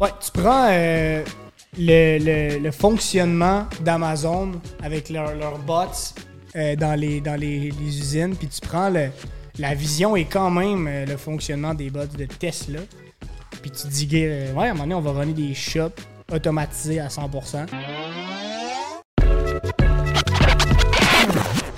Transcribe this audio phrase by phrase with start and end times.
[0.00, 1.22] Ouais, tu prends euh,
[1.78, 6.14] le, le- le fonctionnement d'Amazon avec leurs bots
[6.56, 8.88] euh, dans, les, dans les, les usines, puis tu prends
[9.58, 12.80] la vision et quand même euh, le fonctionnement des bots de Tesla.
[13.62, 16.00] Puis tu te dis, ouais, à un moment donné, on va runner des shops
[16.32, 17.66] automatisés à 100%.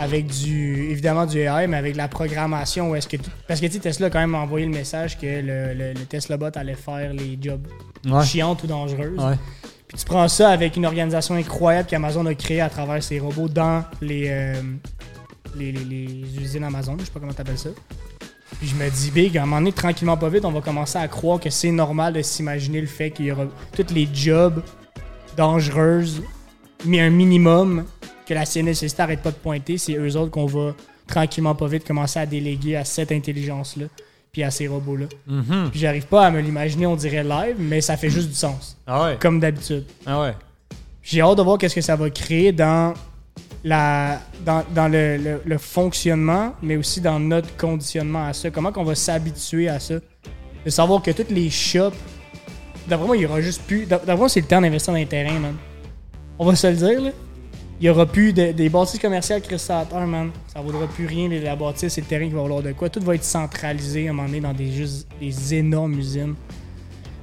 [0.03, 3.17] Avec du, évidemment du AI, mais avec la programmation, où est-ce que
[3.47, 6.47] parce que Tesla a quand même envoyé le message que le, le- le Tesla bot
[6.55, 7.67] allait faire les jobs
[8.07, 8.25] Ouais.
[8.25, 9.17] chiantes ou dangereuses.
[9.19, 9.37] Ouais.
[9.87, 13.49] Puis tu prends ça avec une organisation incroyable qu'Amazon a créée à travers ses robots
[13.49, 14.55] dans les, euh,
[15.57, 17.69] les, les- les usines Amazon, je sais pas comment t'appelles ça.
[18.59, 20.99] Puis je me dis, Big, à un moment donné, tranquillement pas vite, on va commencer
[20.99, 23.45] à croire que c'est normal de s'imaginer le fait qu'il y aura
[23.77, 24.63] tous les jobs
[25.37, 26.23] dangereuses,
[26.85, 27.85] mais un minimum
[28.33, 30.75] que la CNSST arrête pas de pointer, c'est eux autres qu'on va
[31.07, 33.87] tranquillement pas vite commencer à déléguer à cette intelligence-là,
[34.33, 35.07] puis à ces robots-là.
[35.27, 35.69] Mhm.
[35.71, 38.79] Puis j'arrive pas à me l'imaginer, on dirait live, mais ça fait juste du sens,
[38.87, 39.17] Ah ouais.
[39.21, 39.85] comme d'habitude.
[40.07, 40.33] Ah ouais.
[41.03, 42.95] J'ai hâte de voir qu'est-ce que ça va créer dans
[43.65, 48.51] la dans, dans le, le- le fonctionnement, mais aussi dans notre conditionnement à ça.
[48.51, 49.95] Comment qu'on va s'habituer à ça?
[50.65, 51.93] De savoir que toutes les shops,
[52.89, 53.85] d'après moi, il y aura juste plus.
[53.87, 55.57] D'après moi, c'est le temps d'investir dans les terrains, man.
[56.39, 57.11] On va se le dire, là.
[57.83, 60.31] Il y aura plus de- des bâtisses commerciales créateurs, man.
[60.55, 62.89] Ça vaudra plus rien, les- la bâtisse et le terrain qui va valoir de quoi.
[62.89, 66.37] Tout va être centralisé à un moment donné dans des, juste, des énormes usines.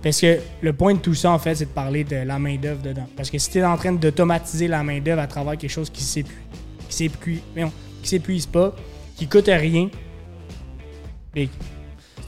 [0.04, 2.82] Parce que le point de tout ça, en fait, c'est de parler de la main-d'œuvre
[2.82, 3.08] dedans.
[3.16, 6.04] Parce que si tu es en train d'automatiser la main-d'œuvre à travers quelque chose qui
[6.04, 6.36] s'épuise,
[6.90, 7.40] qui s'épuise,
[8.04, 8.76] qui s'épuise pas,
[9.16, 9.88] qui coûte rien,
[11.34, 11.50] c'est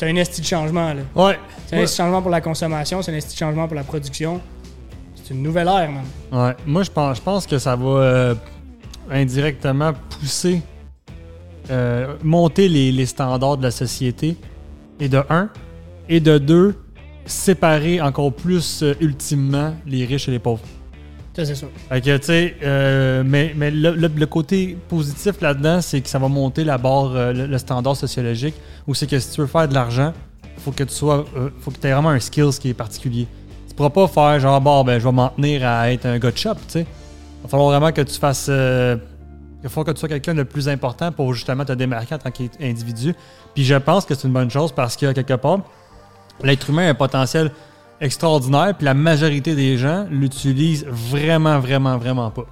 [0.09, 1.02] un esti de changement, là.
[1.16, 1.38] Ouais.
[1.68, 3.84] C'est un esti de changement pour la consommation, c'est un esti de changement pour la
[3.84, 4.40] production.
[5.32, 6.04] C'est une nouvelle ère, man.
[6.34, 6.56] Ouais.
[6.66, 8.36] Moi, je pense, je pense que ça va euh,
[9.10, 10.62] indirectement pousser,
[11.70, 14.36] euh, monter les, les standards de la société.
[15.00, 15.48] Et de un.
[16.09, 16.76] Et de deux,
[17.26, 20.66] séparer encore plus euh, ultimement les riches et les pauvres.
[21.34, 21.70] Ça, c'est sûr.
[21.88, 26.20] Fait que, tu sais, mais, mais le, le- le côté positif là-dedans, c'est que ça
[26.20, 28.56] va monter la barre, le, le standard sociologique,
[28.86, 30.12] où c'est que si tu veux faire de l'argent,
[30.58, 33.28] faut que tu sois, euh, faut que tu aies vraiment un skills qui est particulier.
[33.72, 36.32] Tu pourras pas faire genre, bon, ben, je vais m'en tenir à être un gars
[36.32, 36.82] de shop, tu sais.
[36.82, 38.98] Il va falloir vraiment que tu fasses, euh,
[39.64, 42.32] il faut que tu sois quelqu'un de plus important pour justement te démarquer en tant
[42.32, 43.16] qu'individu.
[43.56, 45.59] Puis je pense que c'est une bonne chose parce que, quelque part,
[46.44, 47.50] l'être humain a un potentiel
[48.02, 52.48] extraordinaire, puis la majorité des gens l'utilisent vraiment, vraiment, vraiment pas.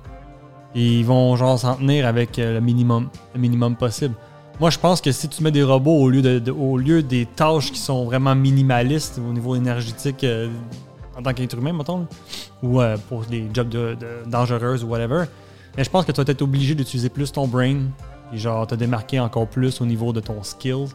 [0.74, 4.16] Et ils vont genre s'en tenir avec euh, le minimum, le minimum possible.
[4.62, 7.26] Moi, je pense que si tu mets des robots au lieu, de, au lieu des
[7.26, 10.48] tâches qui sont vraiment minimalistes au niveau énergétique euh,
[11.20, 12.06] en tant qu'être humain, mettons, là,
[12.64, 15.26] ou euh, pour des jobs de, de- dangereuses ou whatever,
[15.78, 17.78] mais je pense que tu vas être obligé d'utiliser plus ton brain
[18.34, 20.86] et genre te démarquer encore plus au niveau de ton skill.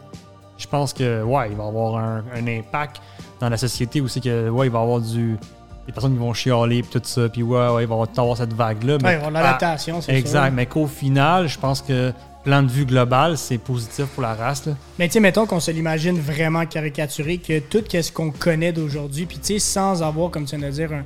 [0.57, 3.01] Je pense que ouais, il va avoir un, un impact
[3.39, 5.37] dans la société aussi que ouais, il va y avoir du
[5.85, 8.37] des personnes qui vont chialer puis tout ça puis ouais, ouais, il va y avoir-
[8.37, 10.53] cette vague là Ouais, de l'adaptation, c'est Exact, sûr.
[10.55, 12.11] mais qu'au final, je pense que
[12.45, 14.77] plan de vue global, c'est positif pour la race là.
[14.97, 19.25] Mais tu sais, mettons qu'on se l'imagine vraiment caricaturé, que tout ce qu'on connaît d'aujourd'hui,
[19.25, 21.03] puis tu sais, sans avoir, comme tu viens de dire, un,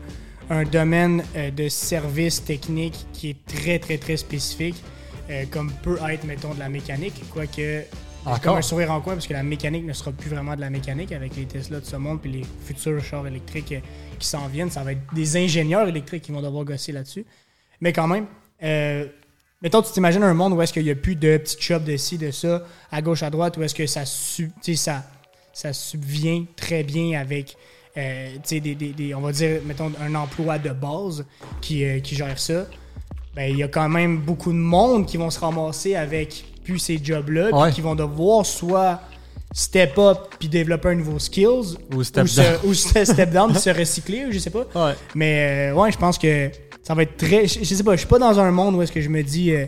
[0.50, 4.76] un domaine euh, de service technique qui est très, très, très spécifique,
[5.30, 7.84] euh, comme peut être, mettons, de la mécanique, quoique
[8.44, 10.70] comme un sourire en coin, parce que la mécanique ne sera plus vraiment de la
[10.70, 13.80] mécanique avec les Tesla de ce monde, puis les futurs chars électriques euh,
[14.20, 14.70] qui s'en viennent.
[14.70, 17.26] Ça va être des ingénieurs électriques qui vont devoir gosser là-dessus.
[17.82, 18.26] Mais quand même,
[18.62, 19.06] euh,
[19.62, 21.98] mettons, tu t'imagines un monde où est-ce qu'il n'y a plus de petites shops de
[21.98, 25.04] ci, de ça, à gauche, à droite, où est-ce que ça, ça,
[25.54, 27.56] ça subvient très bien avec,
[27.98, 31.26] euh, des, des- des- on va dire, mettons, un emploi de base
[31.62, 32.66] qui, euh, qui gère ça.
[33.36, 36.80] Ben, il y a quand même beaucoup de monde qui vont se ramasser avec plus
[36.80, 39.02] ces jobs-là, puis qui vont devoir soit
[39.54, 42.46] step up puis développer un nouveau skills, Ou step down.
[42.66, 44.66] ou se- step down puis se recycler, ou je sais pas.
[44.76, 44.94] Ouais.
[45.16, 46.50] Mais euh, ouais, je pense que
[46.90, 47.46] ça va être très.
[47.48, 49.22] Je, je sais pas, je suis pas dans un monde où est-ce que je me
[49.22, 49.52] dis.
[49.52, 49.68] euh,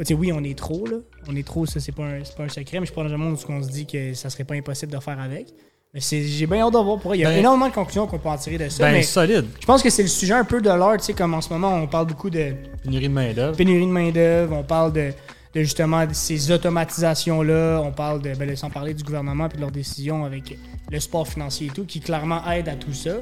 [0.00, 0.96] tu sais, oui, on est trop, là.
[1.28, 3.14] On est trop, ça, c'est pas, un- pas un secret, mais je suis pas dans
[3.14, 5.46] un monde où on se dit que ça serait pas impossible de faire avec.
[5.94, 8.08] Mais c'est- j'ai bien hâte de voir pour Il y a Ben- énormément de conclusions
[8.08, 8.82] qu'on peut en tirer de ça.
[8.84, 9.44] Ben mais solide.
[9.60, 11.48] je pense que c'est le sujet un peu de l'art, tu sais, comme en ce
[11.52, 13.56] moment, on parle beaucoup de Pénurie de main d'œuvre.
[13.56, 15.12] pénurie de main-d'œuvre, on parle de,
[15.54, 19.70] de justement ces automatisations-là, on parle de, ben, sans parler du gouvernement et de leurs
[19.70, 20.58] décisions avec
[20.90, 23.18] le sport financier et tout, qui clairement aide à tout ça.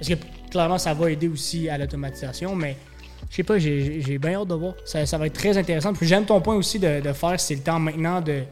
[0.00, 2.76] Parce que clairement, ça va aider aussi à l'automatisation, mais
[3.28, 4.74] je sais pas, j'ai bien hâte de voir.
[4.84, 5.92] Ça, ça va être très intéressant.
[5.92, 8.42] Puis j'aime ton point aussi de, de faire, c'est le temps maintenant de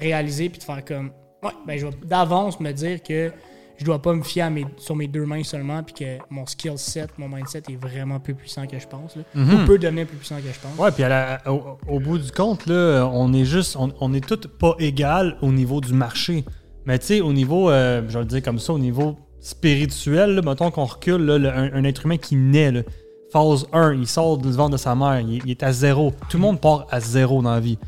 [0.00, 1.10] réaliser puis de faire comme,
[1.42, 3.30] ouais, ben je vais d'avance me dire que
[3.78, 6.44] je dois pas me fier à mes- sur mes deux mains seulement, puis que mon
[6.46, 9.16] skill set, mon mindset est vraiment plus puissant que je pense.
[9.16, 9.22] là.
[9.34, 9.54] Mhm.
[9.62, 10.76] Ou peut devenir plus puissant que je pense.
[10.78, 11.04] Ouais, puis
[11.50, 15.36] au, au bout du compte, là, on est juste, on, on est tous pas égal
[15.40, 16.44] au niveau du marché.
[16.84, 20.40] Mais tu sais, au niveau, euh, je vais le dire comme ça, au niveau spirituel,
[20.44, 21.30] mettons qu'on recule,
[21.74, 22.84] un, être humain qui naît,
[23.32, 26.12] phase 1, il sort du ventre de sa mère, il, est à zéro.
[26.28, 27.78] Tout le monde part à zéro dans la vie.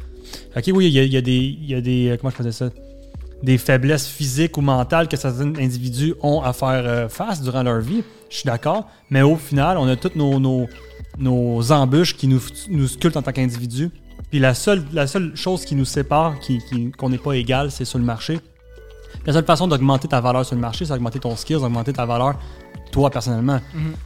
[0.57, 1.37] Ok, oui, il y a, des.
[1.37, 2.71] il y a des euh, comment je faisais ça?
[3.43, 7.81] Des faiblesses physiques ou mentales que certains individus ont à faire euh, face durant leur
[7.81, 8.03] vie.
[8.31, 8.87] Je suis d'accord.
[9.11, 10.69] Mais au final, on a toutes nos, nos,
[11.19, 13.91] nos embûches qui nous, nous sculptent en tant qu'individus.
[14.31, 17.71] Puis la seule, la seule chose qui nous sépare, qui, qui- qu'on n'est pas égal,
[17.73, 18.39] c'est sur le marché.
[19.27, 22.05] La seule façon d'augmenter ta valeur sur le marché, c'est d'augmenter ton skills, d'augmenter ta
[22.07, 22.35] valeur,
[22.91, 23.61] toi personnellement.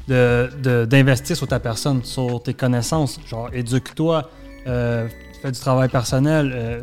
[0.09, 3.19] De- de- D'investir sur ta personne, sur tes connaissances.
[3.27, 4.29] Genre, éduque-toi,
[4.67, 5.09] euh,
[5.41, 6.81] fais du travail personnel, euh,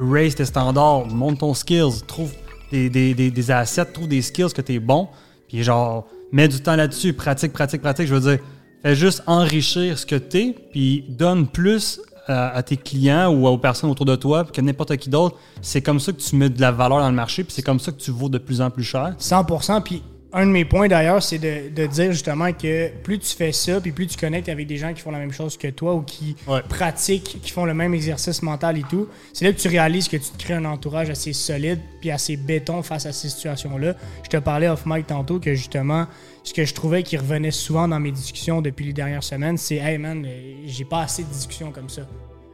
[0.00, 2.32] raise tes standards, monte ton skills, trouve
[2.70, 5.08] des, des, des, des assets, trouve des skills que tu es bon,
[5.48, 8.06] puis genre, mets du temps là-dessus, pratique, pratique, pratique.
[8.08, 8.44] Je veux dire,
[8.82, 13.46] fais juste enrichir ce que tu es, puis donne plus à, à tes clients ou
[13.46, 15.36] aux personnes autour de toi que n'importe qui d'autre.
[15.62, 17.80] C'est comme ça que tu mets de la valeur dans le marché, puis c'est comme
[17.80, 19.14] ça que tu vaux de plus en plus cher.
[19.18, 19.82] 100%.
[19.82, 20.02] Puis
[20.32, 23.80] un de mes points d'ailleurs, c'est de, de dire justement que plus tu fais ça,
[23.80, 26.02] puis plus tu connectes avec des gens qui font la même chose que toi ou
[26.02, 26.60] qui Ouais.
[26.68, 30.16] pratiquent, qui font le même exercice mental et tout, c'est là que tu réalises que
[30.18, 33.94] tu te crées un entourage assez solide puis assez béton face à ces situations-là.
[34.24, 36.06] Je te parlais off mic tantôt que justement,
[36.46, 39.76] ce que je trouvais qui revenait souvent dans mes discussions depuis les dernières semaines, c'est
[39.76, 42.02] Hey man, euh, j'ai pas assez de discussions comme ça.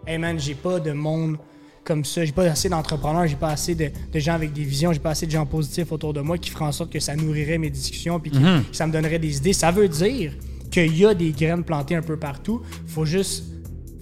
[0.06, 1.36] Hey man, j'ai pas de monde
[1.84, 2.24] comme ça.
[2.24, 5.10] J'ai pas assez d'entrepreneurs, j'ai pas assez de, de gens avec des visions, j'ai pas
[5.10, 7.70] assez de gens positifs autour de moi qui feraient en sorte que ça nourrirait mes
[7.70, 8.36] discussions puis que,
[8.70, 9.52] que ça me donnerait des idées.
[9.52, 10.32] Ça veut dire
[10.70, 12.62] qu'il y a des graines plantées un peu partout.
[12.86, 13.44] Faut juste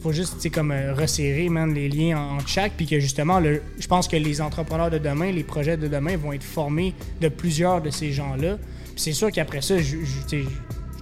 [0.03, 2.99] faut juste tu sais, comme euh, resserrer man, les liens en- entre chaque puis que
[3.01, 6.43] justement le, je pense que les entrepreneurs de demain les projets de demain vont être
[6.43, 10.45] formés de plusieurs de ces gens là Puis c'est sûr qu'après ça je, je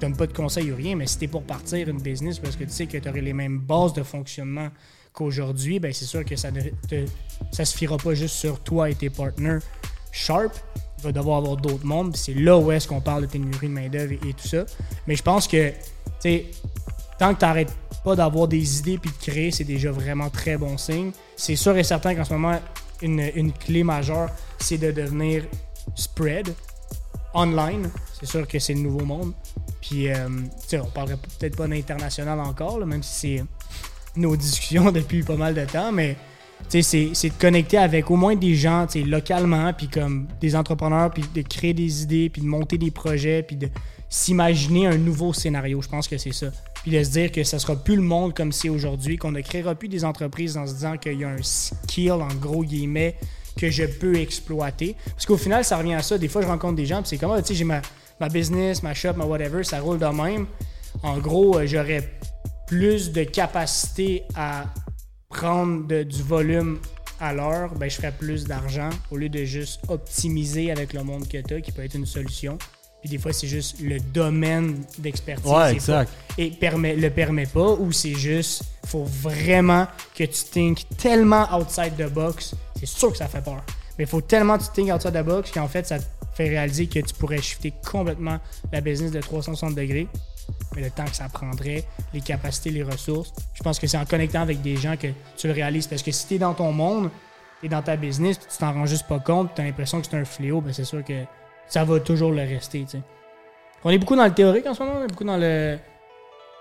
[0.00, 2.64] donne pas de conseils ou rien mais si t'es pour partir une business parce que
[2.64, 4.68] tu sais que tu aurais les mêmes bases de fonctionnement
[5.12, 7.06] qu'aujourd'hui ben c'est sûr que ça ne te-
[7.50, 9.60] ça se fiera pas juste sur toi et tes partenaires
[10.12, 10.52] sharp
[10.98, 13.72] il va devoir avoir d'autres mondes c'est là où est-ce qu'on parle de pénurie de
[13.72, 14.64] main d'œuvre et, tout ça.
[15.06, 15.72] Mais je pense que
[17.18, 17.72] tant que tu n'arrêtes
[18.04, 21.12] pas d'avoir des idées puis de créer, c'est déjà vraiment très bon signe.
[21.36, 22.60] C'est sûr et certain qu'en ce moment,
[23.02, 25.44] une, une clé majeure, c'est de devenir
[25.94, 26.48] spread
[27.34, 27.90] online.
[28.19, 29.32] C'est sûr que c'est le nouveau monde.
[29.80, 30.28] Puis, euh,
[30.72, 33.44] on parlerait peut-être pas d'international encore, même si c'est
[34.16, 36.16] nos discussions depuis pas mal de temps, mais
[36.69, 41.42] c'est de connecter avec au moins des gens, localement, puis comme des entrepreneurs, puis de
[41.42, 43.69] créer des idées, puis de monter des projets, puis de
[44.08, 45.80] s'imaginer un nouveau scénario.
[45.82, 46.48] Je pense que c'est ça.
[46.82, 49.40] Puis de se dire que ça sera plus le monde comme c'est aujourd'hui, qu'on ne
[49.40, 53.16] créera plus des entreprises en se disant qu'il y a un skill, en gros guillemets,
[53.58, 54.96] que je peux exploiter.
[55.10, 56.16] Parce qu'au final, ça revient à ça.
[56.16, 57.81] Des fois, je rencontre des gens, puis c'est comme, ah, tu sais, j'ai ma,
[58.32, 60.46] business, ma shop, ma whatever, ça roule de même.
[61.02, 62.08] En gros, euh, j'aurais
[62.66, 64.64] plus de capacité à
[65.28, 66.78] prendre du volume
[67.20, 71.26] à l'heure, ben, je ferais plus d'argent au lieu de juste optimiser avec le monde
[71.28, 72.58] que tu as, qui peut être une solution.
[73.00, 75.50] Puis des fois, c'est juste le domaine d'expertise.
[75.50, 76.10] Ouais, exact.
[76.10, 81.46] pas- et permet, le permet pas, ou c'est juste, faut vraiment que tu think tellement
[81.56, 82.54] outside the box.
[82.78, 83.62] C'est sûr que ça fait peur.
[83.98, 86.04] Mais il faut tellement que tu think outside the box qu'en fait, ça te
[86.34, 88.38] fait réaliser que tu pourrais shifter complètement
[88.72, 90.06] la business de 360 degrés.
[90.74, 91.84] Mais le temps que ça prendrait,
[92.14, 95.46] les capacités, les ressources, je pense que c'est en connectant avec des gens que tu
[95.46, 95.86] le réalises.
[95.86, 97.10] Parce que si tu es dans ton monde,
[97.60, 100.00] tu es dans ta business, puis tu t'en rends juste pas compte, tu as l'impression
[100.00, 101.25] que c'est un fléau, ben c'est sûr que
[101.68, 102.80] ça va toujours le rester.
[102.84, 103.02] tu sais.
[103.84, 105.76] On est beaucoup dans le théorique en ce moment, on est beaucoup dans le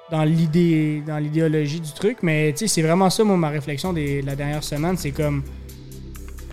[0.10, 4.26] dans l'idée dans l'idéologie du truc, mais c'est vraiment ça, moi, ma réflexion des- de
[4.26, 5.44] la dernière semaine, c'est comme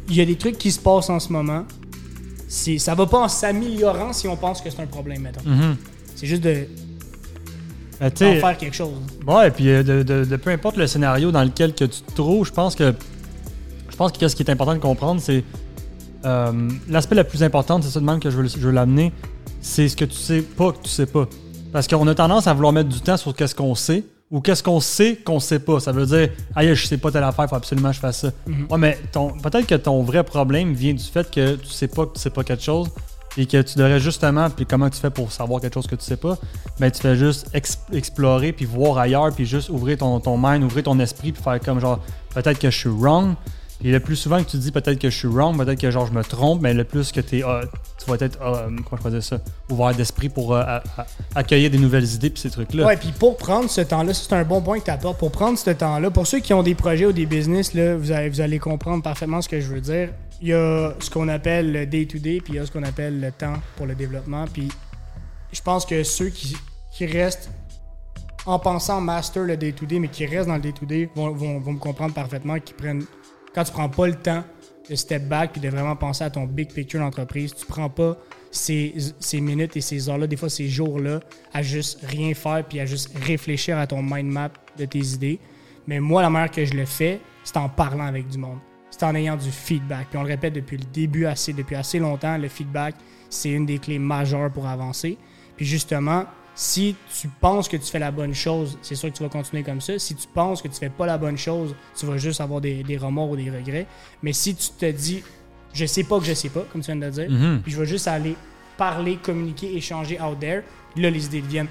[0.08, 1.64] il y a des trucs qui se passent en ce moment.
[2.48, 5.48] C'est, ça va pas en s'améliorant si on pense que c'est un problème, mettons.
[5.48, 5.76] Mhm.
[6.16, 6.66] C'est juste de
[8.00, 8.92] Ben, sais, faire quelque chose.
[9.26, 12.12] Ouais, puis euh, de, de- de peu importe le scénario dans lequel que tu te
[12.12, 12.92] trouves, je pense que
[13.88, 15.44] je pense que ce qui est important de comprendre, c'est
[16.24, 16.52] euh,
[16.88, 19.12] l'aspect le plus important, c'est ça de même que je veux, l'amener,
[19.60, 21.26] c'est ce que tu sais pas que tu sais pas.
[21.72, 24.62] Parce qu'on a tendance à vouloir mettre du temps sur qu'est-ce qu'on sait ou qu'est-ce
[24.62, 25.80] qu'on sait qu'on sait pas.
[25.80, 28.30] Ça veut dire, aïe, je sais pas telle affaire, faut absolument que je fasse ça.
[28.46, 28.66] Mhm.
[28.70, 28.98] Ouais, mais
[29.42, 32.30] peut-être que ton vrai problème vient du fait que tu sais pas que tu sais
[32.30, 32.88] pas quelque chose
[33.36, 36.04] et que tu devrais justement, puis comment tu fais pour savoir quelque chose que tu
[36.04, 36.38] sais pas,
[36.78, 40.62] ben tu fais juste ex- explorer puis voir ailleurs puis juste ouvrir ton, ton mind,
[40.62, 41.98] ouvrir ton esprit puis faire comme genre
[42.32, 43.34] peut-être que je suis wrong.
[43.84, 46.06] Puis le plus souvent que tu dis peut-être que je suis wrong, peut-être que genre
[46.06, 47.60] je me trompe, mais le plus que t'es, ah,
[48.02, 49.36] tu vas être, ah, comment je ça,
[49.68, 50.78] ouvert d'esprit pour euh,
[51.34, 52.86] accueillir des nouvelles idées puis ces trucs-là.
[52.86, 55.18] Ouais, puis pour prendre ce temps-là, c'est un bon point que tu apportes.
[55.18, 58.10] Pour prendre ce temps-là, pour ceux qui ont des projets ou des business, là, vous,
[58.10, 60.08] allez, vous allez comprendre parfaitement ce que je veux dire.
[60.40, 63.20] Il y a ce qu'on appelle le day-to-day, puis il y a ce qu'on appelle
[63.20, 64.46] le temps pour le développement.
[64.50, 64.68] Puis
[65.52, 66.56] je pense que ceux qui,
[66.90, 67.50] qui restent
[68.46, 71.78] en pensant master le day-to-day, mais qui restent dans le day-to-day, vont, vont- vont me
[71.78, 73.04] comprendre parfaitement qu'ils prennent.
[73.54, 74.44] Quand tu prends pas le temps
[74.88, 78.16] de step back puis de vraiment penser à ton big picture d'entreprise, tu prends pas
[78.50, 81.20] ces, ces minutes et ces heures-là, des fois ces jours-là,
[81.52, 85.38] à juste rien faire puis à juste réfléchir à ton mind map de tes idées.
[85.86, 88.58] Mais moi, la manière que je le fais, c'est en parlant avec du monde.
[88.90, 90.08] C'est en ayant du feedback.
[90.10, 92.94] Puis on le répète depuis le début, assez, depuis assez longtemps, le feedback,
[93.28, 95.18] c'est une des clés majeures pour avancer.
[95.56, 99.22] Puis justement, si tu penses que tu fais la bonne chose, c'est sûr que tu
[99.22, 99.98] vas continuer comme ça.
[99.98, 102.82] Si tu penses que tu fais pas la bonne chose, tu vas juste avoir des,
[102.84, 103.86] des remords ou des regrets.
[104.22, 105.22] Mais si tu te dis,
[105.72, 107.60] je sais pas que je sais pas, comme tu viens de le dire, Mhm.
[107.62, 108.36] puis je vais juste aller
[108.76, 110.62] parler, communiquer, échanger out there,
[110.96, 111.68] là, les idées viennent.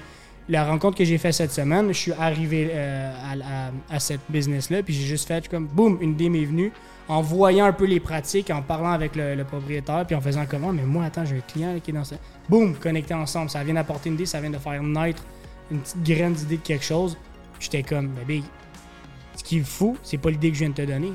[0.48, 4.20] La rencontre que j'ai faite cette semaine, je suis arrivé euh, à, à- à cette
[4.28, 6.70] business-là, puis j'ai juste fait comme, boum, une idée m'est venue,
[7.08, 10.44] en voyant un peu les pratiques, en parlant avec le, le propriétaire, puis en faisant
[10.48, 12.16] comment, mais moi, attends, j'ai un client qui est dans ça.
[12.48, 13.48] Boum, connecté ensemble.
[13.50, 15.22] Ça vient d'apporter une idée, ça vient de faire naître
[15.70, 17.16] une petite graine d'idée de quelque chose.
[17.58, 18.42] J'étais comme, bébé,
[19.36, 21.12] ce qui est fou, c'est pas l'idée que je viens de te donner.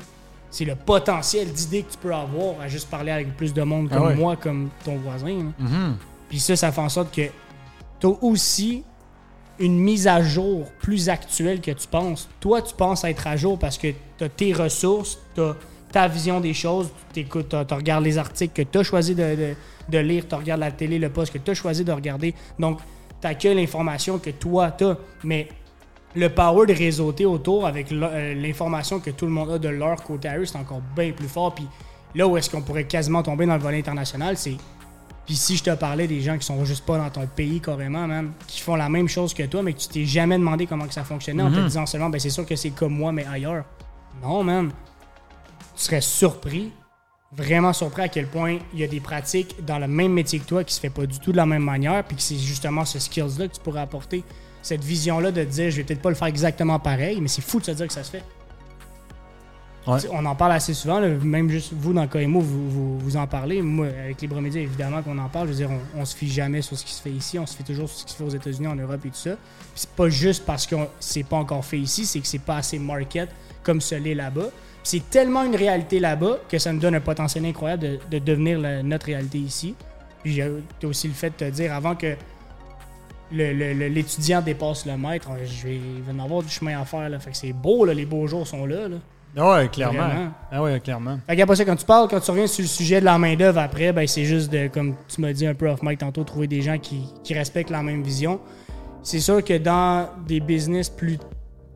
[0.50, 3.88] C'est le potentiel d'idée que tu peux avoir à juste parler avec plus de monde
[3.92, 4.14] Ah comme ouais.
[4.16, 5.52] moi, comme ton voisin.
[5.58, 5.96] Mhm.
[6.28, 7.22] Puis ça, ça fait en sorte que
[8.00, 8.82] tu as aussi
[9.60, 12.28] une mise à jour plus actuelle que tu penses.
[12.40, 13.88] Toi, tu penses être à jour parce que
[14.18, 15.54] tu as tes ressources, tu as
[15.92, 19.54] ta vision des choses, tu regardes les articles que tu as choisi de,
[19.88, 22.34] de- lire, tu regardes la télé, le poste que tu as choisi de regarder.
[22.58, 22.78] Donc,
[23.20, 24.96] tu accueilles l'information que toi, tu as.
[25.24, 25.48] Mais
[26.16, 30.02] le power de réseauter autour avec euh, l'information que tout le monde a de leur
[30.02, 31.54] côté à eux, c'est encore bien plus fort.
[31.54, 31.66] Puis
[32.14, 34.56] là où est-ce qu'on pourrait quasiment tomber dans le volet international, c'est
[35.30, 38.04] puis si je te parlais des gens qui sont juste pas dans ton pays carrément,
[38.04, 40.88] man, qui font la même chose que toi, mais que tu t'es jamais demandé comment
[40.88, 43.24] que ça fonctionnait en te disant seulement, ben c'est sûr que c'est comme moi, mais
[43.24, 43.64] ailleurs.
[44.20, 44.72] Non, man.
[45.76, 46.72] Tu serais surpris,
[47.30, 50.46] vraiment surpris à quel point il y a des pratiques dans le même métier que
[50.46, 52.84] toi qui se fait pas du tout de la même manière, puis que c'est justement
[52.84, 54.24] ce skills-là que tu pourrais apporter.
[54.62, 57.40] Cette vision-là de te dire, je vais peut-être pas le faire exactement pareil, mais c'est
[57.40, 58.24] fou de se dire que ça se fait.
[60.12, 63.62] On en parle assez souvent, même juste vous dans KMO, vous, vous, vous en parlez.
[63.62, 65.48] Moi, avec Libre Média, évidemment qu'on en parle.
[65.48, 67.56] Je veux dire, on, se fie jamais sur ce qui se fait ici, on se
[67.56, 69.36] fie toujours sur ce qui se fait aux États-Unis, en Europe et tout ça.
[69.74, 72.78] C'est pas juste parce que c'est pas encore fait ici, c'est que c'est pas assez
[72.78, 73.28] market
[73.62, 74.50] comme ce l'est là-bas.
[74.82, 78.58] C'est tellement une réalité là-bas que ça nous donne un potentiel incroyable de, de devenir
[78.82, 79.74] notre réalité ici.
[80.22, 80.40] Puis
[80.78, 82.16] t'as aussi le fait de te dire avant que
[83.32, 87.08] l'étudiant dépasse le maître, je vais, il va en avoir du chemin à faire.
[87.08, 87.18] Là.
[87.18, 88.88] Fait que c'est beau, là, les beaux jours sont là.
[88.88, 88.96] là.
[89.36, 89.98] Ah ouais, clairement.
[90.08, 90.30] Vraiment.
[90.50, 91.18] Ah ouais, clairement.
[91.26, 93.58] Fait qu'après ça, quand tu parles, quand tu reviens sur le sujet de la main-d'œuvre
[93.60, 96.46] après, ben c'est juste de, comme tu m'as dit un peu off mic tantôt, trouver
[96.48, 98.40] des gens qui, qui respectent la même vision.
[99.02, 101.18] C'est sûr que dans des business plus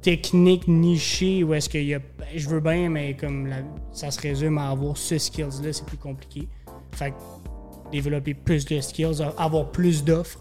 [0.02, 1.98] techniques, nichés, où est-ce qu'il y a.
[1.98, 3.56] ben, je veux bien, mais comme la-
[3.92, 6.48] ça se résume à avoir ce skills-là, c'est plus compliqué.
[6.92, 7.14] Fait que
[7.92, 10.40] développer plus de skills, avoir plus d'offres,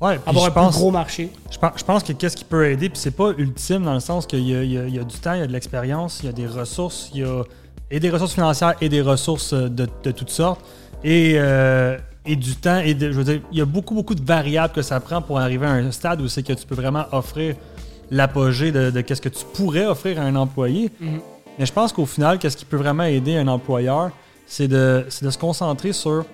[0.00, 1.28] Ouais, avoir un pense, plus gros marché.
[1.50, 4.00] je pense, je pense que qu'est-ce qui peut aider, puis c'est pas ultime dans le
[4.00, 6.28] sens qu'il y a, y y du temps, il y a de l'expérience, il y
[6.28, 7.42] a des ressources, il y a
[7.90, 10.60] et des ressources financières et des ressources euh, de, de toutes sortes,
[11.02, 14.14] et, euh, et du temps, et de- je veux dire, il y a beaucoup, beaucoup
[14.14, 16.74] de variables que ça prend pour arriver à un stade où c'est que tu peux
[16.76, 17.56] vraiment offrir
[18.10, 20.90] l'apogée de, de qu'est-ce que tu pourrais offrir à un employé.
[21.00, 21.20] Mhm.
[21.58, 24.10] Mais je pense qu'au final, qu'est-ce qui peut vraiment aider un employeur,
[24.46, 26.24] c'est de, c'est de se concentrer sur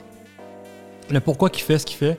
[1.11, 2.18] le pourquoi qu'il fait ce qu'il fait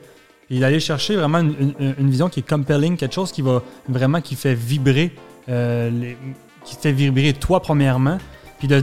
[0.49, 4.35] et d'aller chercher vraiment une, vision qui est compelling, quelque chose qui va vraiment qui
[4.35, 5.15] fait vibrer,
[5.49, 6.13] euh,
[6.63, 8.17] qui fait vibrer toi premièrement,
[8.59, 8.81] puis de,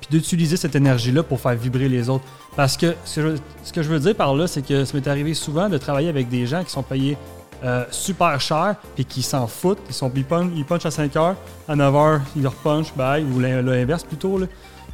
[0.00, 2.24] puis d'utiliser cette énergie-là pour faire vibrer les autres.
[2.56, 3.20] Parce que ce
[3.72, 6.28] que je, veux dire par là, c'est que ça m'est arrivé souvent de travailler avec
[6.28, 7.16] des gens qui sont payés
[7.64, 9.78] euh, super cher puis qui s'en foutent.
[9.88, 11.36] Ils, sont, ils, punchent, ils à 5 heures,
[11.68, 14.40] à 9 heures, ils leur punchent, bye, ou l'in- l'inverse plutôt.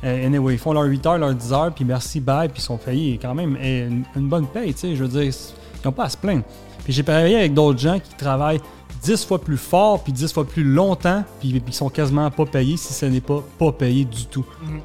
[0.05, 2.65] Euh, anyway, ils font leurs 8 heures, leurs 10 heures, puis merci, bye, puis ils
[2.65, 5.93] sont payés quand même une, une bonne paye, tu sais, je veux dire, ils n'ont
[5.93, 6.43] pas à se plaindre.
[6.85, 8.61] Puis j'ai travaillé avec d'autres gens qui travaillent
[9.03, 12.77] 10 fois plus fort, puis 10 fois plus longtemps, puis ils sont quasiment pas payés
[12.77, 14.45] si ce n'est pas pas payé du tout.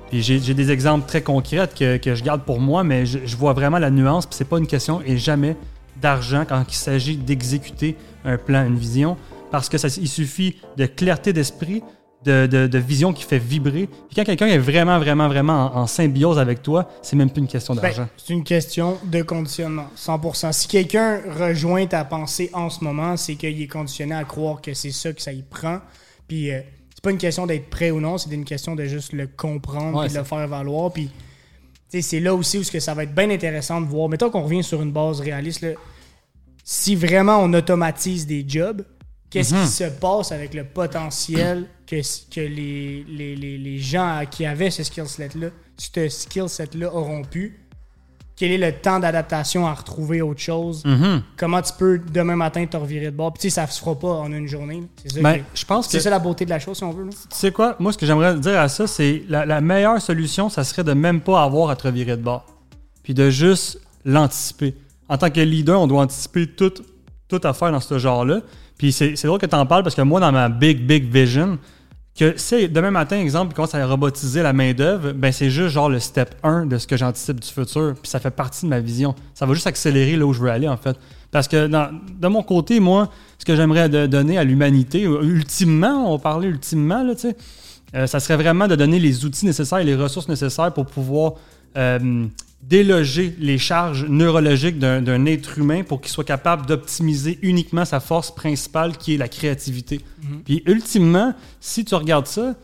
[0.10, 3.20] Puis j'ai j'ai des exemples très concrets que, que je garde pour moi, mais je,
[3.26, 5.56] je vois vraiment la nuance, puis c'est pas une question et jamais
[6.02, 7.96] d'argent quand il s'agit d'exécuter
[8.26, 9.18] un plan, une vision,
[9.52, 11.84] parce que ça, il suffit de clarté d'esprit,
[12.26, 13.88] de, de- de vision qui fait vibrer.
[13.88, 17.42] Puis quand quelqu'un est vraiment, vraiment, vraiment en, en symbiose avec toi, c'est même plus
[17.42, 18.08] une question Ben, d'argent.
[18.18, 20.52] c'est une question de conditionnement, 100%.
[20.52, 24.74] Si quelqu'un rejoint ta pensée en ce moment, c'est qu'il est conditionné à croire que
[24.74, 25.80] c'est ça que ça y prend.
[26.28, 26.60] Puis euh,
[26.94, 29.98] c'est pas une question d'être prêt ou non, c'est une question de juste le comprendre
[30.00, 30.92] Ouais, puis de le faire valoir.
[30.92, 31.10] Puis
[31.88, 34.10] c'est là aussi où que ça va être bien intéressant de voir.
[34.10, 35.62] Mettons qu'on revient sur une base réaliste.
[35.62, 35.70] là.
[36.64, 38.84] Si vraiment on automatise des jobs,
[39.30, 39.62] qu'est-ce Mhm.
[39.62, 42.02] qui se passe avec le potentiel que,
[42.34, 47.24] que les, les, les, les gens qui avaient ce skill set-là, ce skill set-là auront
[47.24, 47.60] pu?
[48.36, 50.86] Quel est le temps d'adaptation à retrouver autre chose?
[50.86, 51.24] Mhm.
[51.36, 53.34] Comment tu peux demain matin te revirer de bord?
[53.34, 54.82] Puis tu sais, ça se fera pas en une journée.
[55.04, 56.92] C'est ça, Ben, je pense que c'est ça la beauté de la chose, si on
[56.92, 57.04] veut.
[57.04, 57.10] là.
[57.12, 57.76] Tu sais quoi?
[57.80, 60.94] Moi, ce que j'aimerais dire à ça, c'est la, la meilleure solution, ça serait de
[60.94, 62.46] même pas avoir à te revirer de bord.
[63.04, 64.74] puis de juste l'anticiper.
[65.10, 66.72] En tant que leader, on doit anticiper tout,
[67.28, 68.40] tout à faire dans ce genre-là.
[68.78, 71.12] Puis c'est c'est drôle que tu en parles parce que moi, dans ma big, big
[71.12, 71.60] vision,
[72.20, 75.90] que si demain matin, exemple, ils commencent à robotiser la main-d'œuvre, ben c'est juste genre
[75.90, 77.96] le step 1 de ce que j'anticipe du futur.
[78.02, 79.16] Puis ça fait partie de ma vision.
[79.34, 80.98] Ça va juste accélérer là où je veux aller, en fait.
[81.32, 86.50] Parce que de mon côté, moi, ce que j'aimerais donner à l'humanité, ultimement, on parlait
[86.50, 87.14] ultimement, là,
[87.96, 91.34] euh, ça serait vraiment de donner les outils nécessaires et les ressources nécessaires pour pouvoir
[91.78, 92.26] euh,
[92.62, 98.34] déloger les charges neurologiques d'un être humain pour qu'il soit capable d'optimiser uniquement sa force
[98.34, 100.02] principale qui est la créativité.
[100.46, 102.56] Puis ultimement, si tu regardes ça,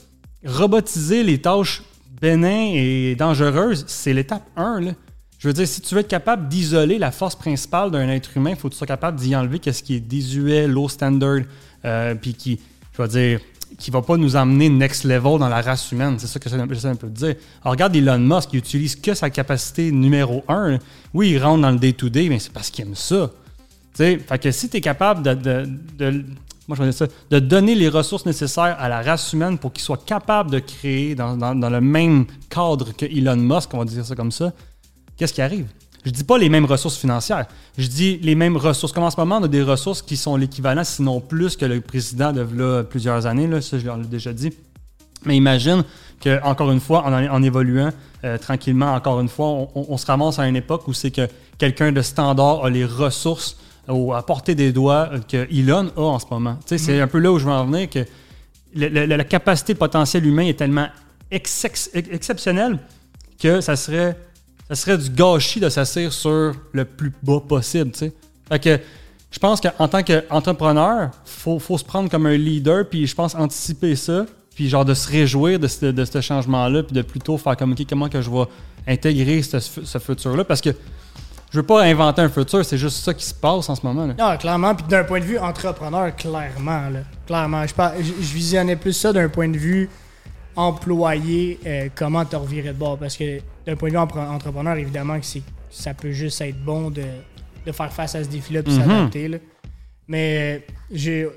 [0.45, 1.81] robotiser les tâches
[2.21, 4.81] bénins et dangereuses, c'est l'étape 1.
[4.81, 4.91] Là.
[5.39, 8.51] Je veux dire, si tu veux être capable d'isoler la force principale d'un être humain,
[8.51, 11.41] il faut que tu sois capable d'y enlever qu'est-ce qui est désuet, low standard,
[11.83, 12.59] euh, puis qui,
[12.93, 13.39] je veux dire,
[13.77, 16.15] qui va pas nous emmener next level dans la race humaine.
[16.17, 17.35] C'est ça que j'essaie un peu de dire.
[17.63, 20.77] Regarde Elon Musk, il utilise que sa capacité numéro 1.
[21.13, 23.29] Oui, il rentre dans le day-to-day, mais c'est parce qu'il aime ça.
[23.93, 26.25] Tu sais, fait que si tu es capable de,
[26.67, 30.03] moi je ça, de donner les ressources nécessaires à la race humaine pour qu'il soit
[30.05, 34.05] capable de créer dans, dans- dans le même cadre que Elon Musk, on va dire
[34.05, 34.51] ça comme ça,
[35.17, 35.67] qu'est-ce qui arrive?
[36.05, 37.47] Je dis pas les mêmes ressources financières.
[37.77, 38.93] Je dis les mêmes ressources.
[38.93, 41.81] Comme en ce moment, on a des ressources qui sont l'équivalent, sinon plus, que le
[41.81, 43.47] président de là, plusieurs années.
[43.47, 44.51] Là, ça, je l'ai déjà dit.
[45.25, 45.83] Mais imagine
[46.21, 47.89] que, encore une fois, en, en évoluant
[48.23, 51.09] euh, tranquillement, encore une fois, on, on- on se ramasse à une époque où c'est
[51.11, 53.57] que quelqu'un de standard a les ressources
[53.87, 56.57] au- à portée des doigts que Elon a en ce moment.
[56.65, 58.05] C'est un peu là où je veux en venir, que
[58.75, 60.87] le- le- la capacité potentielle humaine est tellement
[61.31, 62.77] ex- exceptionnelle
[63.39, 64.17] que ça serait,
[64.67, 67.91] ça serait du gâchis de s'asseoir sur le plus bas possible.
[67.91, 68.13] tu sais.
[68.49, 68.79] Fait que
[69.31, 73.35] je pense qu'en tant qu'entrepreneur, faut, faut se prendre comme un leader, puis je pense
[73.35, 77.37] anticiper ça, puis genre de se réjouir de ce, de ce changement-là, puis de plutôt
[77.37, 78.45] faire comme, OK, comment que je vais
[78.87, 80.69] intégrer ce, ce futur-là, parce que
[81.51, 84.05] je veux pas inventer un futur, c'est juste ça qui se passe en ce moment.
[84.05, 84.13] là.
[84.17, 84.75] Non, clairement.
[84.75, 86.89] Puis d'un point de vue entrepreneur, clairement.
[86.89, 87.63] Là, clairement.
[87.65, 89.89] Je, je visionnais plus ça d'un point de vue
[90.55, 92.97] employé, euh, comment te revirer de bord?
[92.97, 96.89] Parce que d'un point de vue entrepreneur, évidemment, que c'est- ça peut juste être bon
[96.89, 97.03] de,
[97.65, 98.79] de faire face à ce défi-là puis Mhm.
[98.81, 99.41] s'adapter.
[100.07, 100.37] Mais
[100.69, 101.27] euh, j'ai.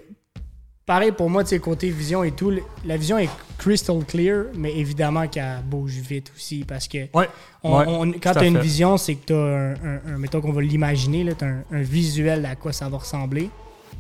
[0.87, 2.51] Pareil pour moi, tu côté vision et tout,
[2.87, 3.29] la vision est
[3.59, 7.29] crystal clear, mais évidemment qu'elle bouge vite aussi parce que Ouais.
[7.63, 10.19] on- Ouais, on- quand tu as une vision, c'est que tu as un, un- un-
[10.19, 13.51] mettons qu'on va l'imaginer, tu as un, un visuel à quoi ça va ressembler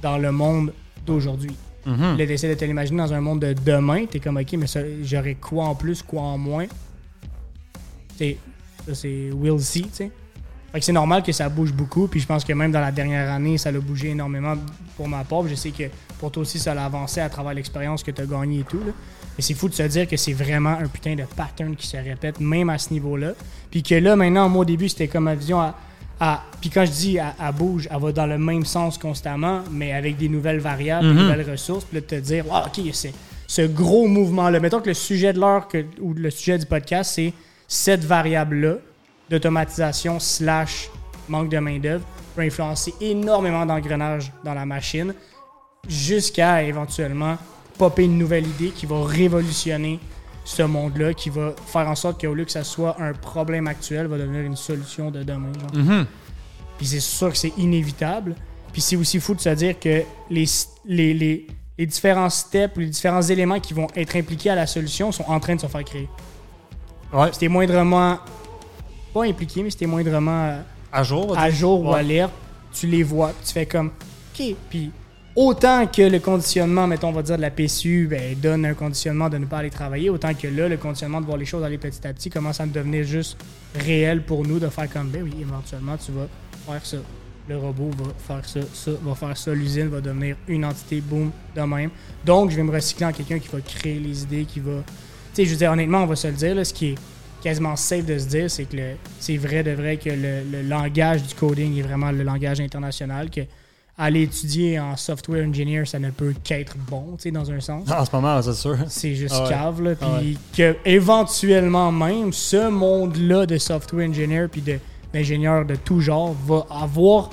[0.01, 0.73] dans le monde
[1.05, 1.55] d'aujourd'hui.
[1.87, 4.67] Là, t'essaies de te l'imaginer dans un monde de demain, t'es comme, ok, mais
[5.03, 6.67] j'aurais quoi en plus, quoi en moins?
[8.19, 10.11] Ça, c'est we'll see, tu sais.
[10.81, 13.57] C'est normal que ça bouge beaucoup, puis je pense que même dans la dernière année,
[13.59, 14.55] ça a bougé énormément
[14.97, 15.49] pour ma part.
[15.49, 15.85] Je sais que
[16.19, 18.79] pour toi aussi, ça a avancé à travers l'expérience que tu as gagnée et tout.
[18.79, 18.93] là.
[19.37, 21.97] Mais c'est fou de se dire que c'est vraiment un putain de pattern qui se
[21.97, 23.33] répète, même à ce niveau-là.
[23.71, 25.75] Puis que là, maintenant, moi, au début, c'était comme ma vision à.
[26.21, 29.63] À- puis quand je dis à, à bouge, elle va dans le même sens constamment,
[29.71, 31.23] mais avec des nouvelles variables, des Mhm.
[31.29, 31.85] nouvelles ressources.
[31.85, 33.13] Puis là, de te dire, wow, OK, c'est
[33.47, 34.61] ce gros mouvement-là.
[34.61, 35.69] Mettons que le sujet de l'heure
[36.01, 37.33] ou le sujet du podcast, c'est
[37.67, 38.75] cette variable-là
[39.31, 40.89] d'automatisation slash
[41.29, 42.05] manque de main-d'œuvre
[42.35, 45.13] peut influencer énormément d'engrenages dans la machine
[45.89, 47.37] jusqu'à éventuellement
[47.77, 50.01] popper une nouvelle idée qui va révolutionner
[50.49, 54.07] ce monde-là, qui va faire en sorte qu'au lieu que ça soit un problème actuel,
[54.07, 55.53] va devenir une solution de demain.
[55.61, 55.85] genre.
[55.85, 56.07] Mhm.
[56.79, 58.35] Puis c'est sûr que c'est inévitable.
[58.73, 60.45] Puis c'est aussi fou de se dire que les,
[60.87, 65.13] les, les, les différents steps, les différents éléments qui vont être impliqués à la solution
[65.13, 66.09] sont en train de se faire créer.
[67.13, 67.31] Ouais.
[67.33, 68.19] T'es moindrement,
[69.13, 70.61] pas impliqué, mais t'es moindrement euh,
[70.93, 71.99] À jour, à jour ou Ouais.
[72.01, 72.33] alerte,
[72.73, 73.89] tu les vois, tu fais comme,
[74.35, 74.55] OK.
[74.71, 74.91] Puis
[75.37, 79.29] autant que le conditionnement, mettons, on va dire de la PCU, ben, donne un conditionnement
[79.29, 81.79] de ne pas aller travailler, autant que là, le conditionnement de voir les choses aller
[81.79, 83.37] petit à petit commence à devenir juste
[83.75, 86.27] réel pour nous, de faire comme, ben oui, éventuellement, tu vas
[86.67, 86.97] faire ça.
[87.49, 91.31] Le robot va faire ça, ça, va faire ça, l'usine va devenir une entité, boum,
[91.57, 91.91] de même.
[92.25, 94.83] Donc, je vais me recycler en quelqu'un qui va créer les idées, qui va.
[95.35, 96.95] Tu sais, je veux dire, honnêtement, on va se le dire, là, ce qui est
[97.43, 98.77] quasiment safe de se dire, c'est que
[99.19, 103.31] c'est vrai de vrai que le, le langage du coding est vraiment le langage international,
[103.31, 103.43] que
[104.01, 107.89] aller étudier en software engineer, ça ne peut qu'être bon, tu sais, dans un sens.
[107.91, 108.77] En ce moment, c'est sûr.
[108.89, 109.49] C'est juste Ah ouais.
[109.51, 109.95] cave, là.
[109.97, 110.35] Puis Ah ouais.
[110.57, 114.79] que éventuellement même, ce monde-là de software engineer puis de-
[115.13, 117.31] d'ingénieurs de, tout genre va avoir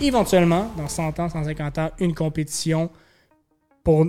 [0.00, 2.90] éventuellement, dans 100 ans, 150 ans, une compétition
[3.82, 4.06] pour,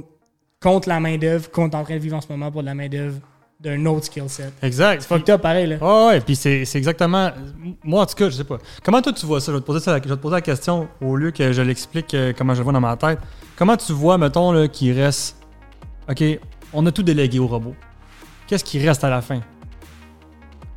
[0.62, 3.18] contre la main-d'œuvre qu'on est en train de vivre en ce moment pour la main-d'œuvre
[3.60, 4.54] d'un autre skill set.
[4.62, 5.02] Exact.
[5.02, 5.78] C'est fucked up pareil, là.
[5.78, 7.32] Ouais, ouais, puis c'est c'est exactement.
[7.84, 8.58] Moi, en tout cas, je sais pas.
[8.84, 9.52] Comment toi tu vois ça?
[9.52, 11.62] Je vais te poser, ça, je vais te poser la question au lieu que je
[11.62, 13.20] l'explique euh, comment je le vois dans ma tête.
[13.56, 15.38] Comment tu vois, mettons, là, qu'il reste.
[16.10, 16.24] Ok,
[16.74, 17.76] on a tout délégué au robot.
[18.48, 19.42] Qu'est-ce qui reste à la fin?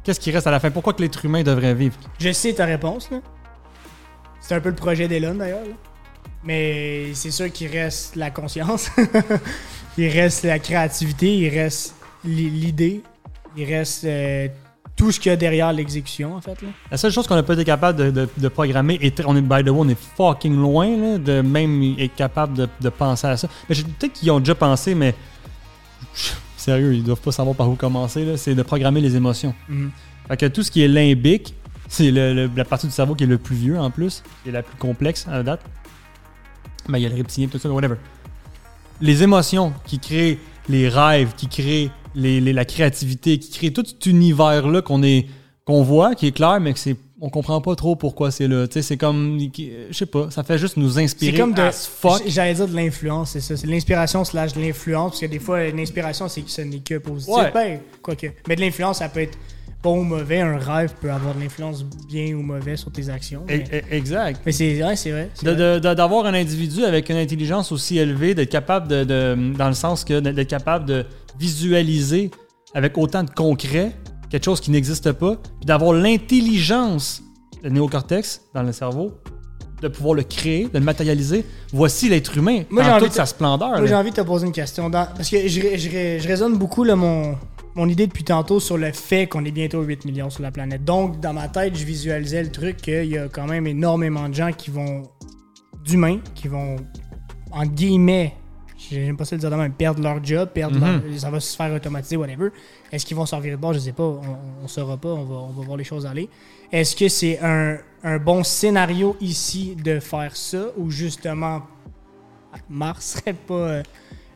[0.04, 0.70] Qu'est-ce qui reste à la fin?
[0.70, 1.96] Pourquoi que l'être humain devrait vivre?
[2.18, 3.18] Je sais ta réponse, là.
[4.40, 5.60] C'est un peu le projet d'Elon, d'ailleurs.
[5.64, 5.74] là.
[6.44, 8.88] Mais c'est sûr qu'il reste la conscience.
[9.98, 11.36] il reste la créativité.
[11.36, 13.02] Il reste l'idée.
[13.56, 14.48] Il reste euh,
[14.96, 16.60] tout ce qu'il y a derrière l'exécution, en fait.
[16.62, 16.68] Là.
[16.90, 19.40] La seule chose qu'on n'a pas été capable de, de- de programmer, et on est,
[19.42, 23.26] by the way, on est fucking loin là, de même être capable de, de penser
[23.26, 23.48] à ça.
[23.68, 25.14] Mais peut-être qu'ils ont déjà pensé, mais
[26.56, 28.36] sérieux, ils doivent pas savoir par où commencer.
[28.36, 29.54] C'est de programmer les émotions.
[29.68, 29.90] Mhm.
[30.28, 31.54] Fait que tout ce qui est limbique,
[31.88, 34.62] c'est la partie du cerveau qui est le plus vieux en plus, qui est la
[34.62, 35.60] plus complexe à la date.
[36.88, 37.96] Ben, il y a le reptilien, tout ça, whatever.
[39.00, 43.84] Les émotions qui créent les rêves, qui créent les- les- la créativité, qui créent tout
[43.86, 45.26] cet univers-là qu'on est
[45.64, 48.66] qu'on voit, qui est clair, mais que c'est on comprend pas trop pourquoi c'est là.
[48.70, 49.38] C'est comme,
[49.90, 51.62] je sais pas, ça fait juste nous C'est inspirer comme de.
[52.26, 53.56] J'allais dire de l'influence, c'est ça.
[53.56, 55.10] C'est l'inspiration slash de l'influence.
[55.12, 57.34] Parce que des fois, l'inspiration, c'est que ce n'est que positif.
[57.34, 57.50] Ouais.
[57.52, 58.28] Ben, quoique.
[58.48, 59.36] Mais de l'influence, ça peut être
[59.82, 60.40] bon ou mauvais.
[60.40, 63.42] Un rêve peut avoir de l'influence bien ou mauvais sur tes actions.
[63.42, 64.40] E- Mais, e- Exact.
[64.44, 65.94] mais c'est ouais, vrai.
[65.94, 70.04] D'avoir un individu avec une intelligence aussi élevée, d'être capable de, de- Dans le sens
[70.04, 71.04] que d'être capable de
[71.38, 72.30] visualiser
[72.74, 73.92] avec autant de concret
[74.30, 77.22] quelque chose qui n'existe pas, puis d'avoir l'intelligence,
[77.62, 79.12] le néocortex dans le cerveau,
[79.80, 81.44] de pouvoir le créer, de le matérialiser.
[81.72, 83.70] Voici l'être humain Moi, j'ai dans envie toute de- sa splendeur.
[83.78, 84.90] Moi, j'ai envie de te poser une question.
[84.90, 87.36] Dans- Parce que je, je ré- je raisonne beaucoup là, mon,
[87.78, 90.84] mon idée depuis tantôt sur le fait qu'on est bientôt 8 millions sur la planète.
[90.84, 94.34] Donc, dans ma tête, je visualisais le truc qu'il y a quand même énormément de
[94.34, 95.04] gens qui vont.
[95.84, 96.76] d'humains, qui vont,
[97.50, 98.34] en guillemets,
[98.90, 101.02] j'aime pas ça le dire de même, perdre leur job, perdre Mhm.
[101.10, 102.50] leur- ça va se faire automatiser, whatever.
[102.92, 103.72] Est-ce qu'ils vont s'en virer de bord?
[103.72, 104.02] Je sais pas.
[104.62, 105.08] On, saura pas.
[105.08, 106.28] On va, on va voir les choses aller.
[106.70, 111.62] Est-ce que c'est un, un bon scénario ici de faire ça ou justement
[112.68, 113.82] Mars serait pas euh,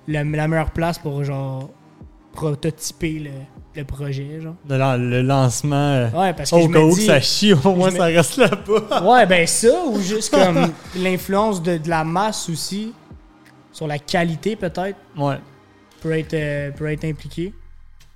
[0.08, 1.68] la, la meilleure place pour genre
[2.32, 3.30] prototyper le,
[3.76, 4.54] le projet genre.
[4.64, 5.76] De le lancement.
[5.76, 9.02] euh, Ouais parce que au cas où ça chie, au moins ça reste là-bas.
[9.04, 12.92] Ouais ben ça ou juste comme l'influence de, de la masse aussi
[13.72, 15.36] sur la qualité peut-être Ouais.
[16.00, 17.54] peut être euh, peut être impliquée.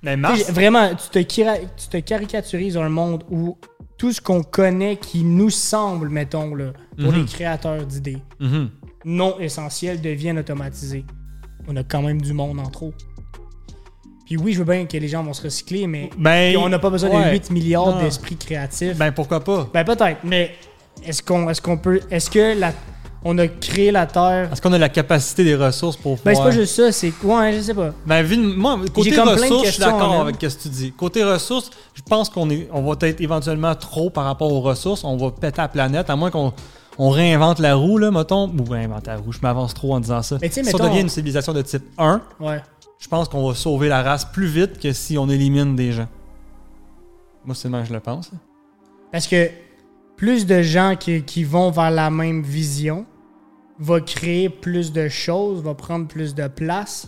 [0.03, 3.57] Mais sais, Vraiment, tu te, tu te caricaturises un monde où
[3.97, 7.19] tout ce qu'on connaît qui nous semble, mettons, là, pour Mhm.
[7.21, 8.69] les créateurs d'idées, Mhm.
[9.05, 11.03] non essentiels deviennent automatisés.
[11.67, 12.93] On a quand même du monde en trop.
[14.27, 16.79] Puis oui, je veux bien que les gens vont se recycler, mais ben, on n'a
[16.79, 17.27] pas besoin ouais.
[17.27, 18.89] de 8 milliards d'esprits créatifs.
[18.97, 19.63] Ben, Ben pourquoi pas?
[19.85, 20.51] peut-être, mais
[21.05, 22.01] est-ce qu'on est qu'on peut.
[22.11, 22.73] Est-ce que la,
[23.23, 24.49] on a créé la Terre?
[24.51, 27.13] Est-ce qu'on a la capacité des ressources pour Ben c'est pouvoir- pas juste ça, c'est.
[27.23, 27.93] Ouais, je sais pas.
[28.05, 30.91] Ben, vu moi, côté ressources, je suis d'accord avec ce que tu dis.
[30.91, 35.05] Côté ressources, je pense qu'on est, on va être éventuellement trop par rapport aux ressources.
[35.05, 36.51] On va péter la planète, à moins qu'on
[36.97, 38.49] on réinvente la roue, là, mettons.
[38.49, 40.37] Ou réinventer la roue, je m'avance trop en disant ça.
[40.41, 42.61] Mais si on mettons- devient une civilisation de type 1, Ouais.
[42.99, 46.07] Je pense qu'on va sauver la race plus vite que si on élimine des gens.
[47.45, 48.31] Moi, c'est moi je le pense.
[49.11, 49.49] Parce que
[50.15, 53.05] plus de gens qui, qui vont vers la même vision
[53.79, 57.07] va créer plus de choses, va prendre plus de place.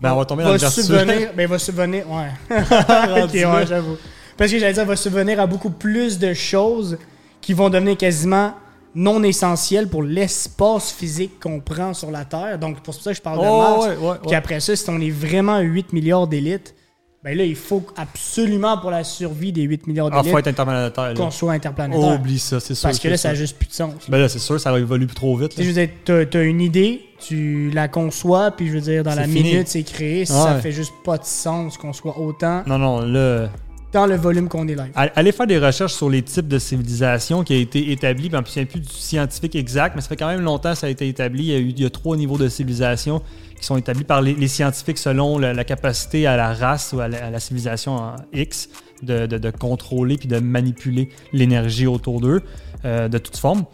[0.00, 2.30] Ben, on va tomber dans le subvenir, ben, va subvenir, ouais.
[3.22, 3.96] ok, ouais, j'avoue.
[4.36, 6.98] Parce que j'allais dire, va subvenir à beaucoup plus de choses
[7.40, 8.54] qui vont devenir quasiment
[8.94, 12.58] non essentielles pour l'espace physique qu'on prend sur la Terre.
[12.58, 13.86] Donc, pour ça que je parle de Oh, Mars.
[13.86, 16.74] ouais, ouais, Puis après ça, si on est vraiment 8 milliards d'élites,
[17.22, 20.46] ben là, il faut absolument pour la survie des 8 milliards Ah, d'élites faut être
[20.48, 21.12] interplanétaire.
[21.14, 22.14] qu'on soit interplanétaire.
[22.14, 22.88] Oublie ça, c'est sûr.
[22.88, 23.92] Parce que là, ça n'a juste plus de sens.
[24.08, 25.52] Ben là, c'est sûr, ça va évoluer plus trop vite.
[25.58, 29.24] Je veux dire, t'as, une idée, tu la conçois, puis je veux dire, dans la
[29.24, 29.42] fini.
[29.42, 30.24] minute, c'est créé.
[30.24, 30.60] Ça Ouais.
[30.62, 33.50] fait juste pas de sens qu'on soit autant Non, non, là.
[33.92, 37.54] Dans le volume qu'on est Allez faire des recherches sur les types de civilisations qui
[37.54, 38.28] a été établi.
[38.28, 40.86] Ben, n'y a plus du scientifique exact, mais ça fait quand même longtemps que ça
[40.86, 41.44] a été établi.
[41.44, 43.22] Il y a, eu, trois niveaux de civilisation
[43.58, 47.40] qui sont établis par les, scientifiques selon la, capacité à la race ou à la,
[47.40, 48.68] civilisation X
[49.02, 52.42] de contrôler puis de manipuler l'énergie autour d'eux
[52.86, 53.64] euh, de toute forme.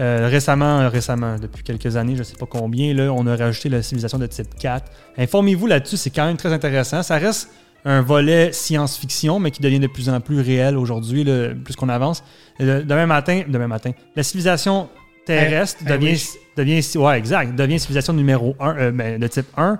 [0.00, 3.70] Euh, récemment, récemment, depuis quelques années, je ne sais pas combien, là, on a rajouté
[3.70, 4.84] la civilisation de type 4.
[5.16, 7.02] Informez-vous là-dessus, c'est quand même très intéressant.
[7.02, 7.48] Ça reste
[7.84, 11.24] un volet science-fiction, mais qui devient de plus en plus réel aujourd'hui,
[11.64, 12.22] plus qu'on avance.
[12.60, 14.88] Euh, Demain matin, demain matin, la civilisation
[15.26, 16.20] terrestre I- I devient,
[16.56, 19.78] devient, ouais, exact, devient civilisation numéro 1, de type 1,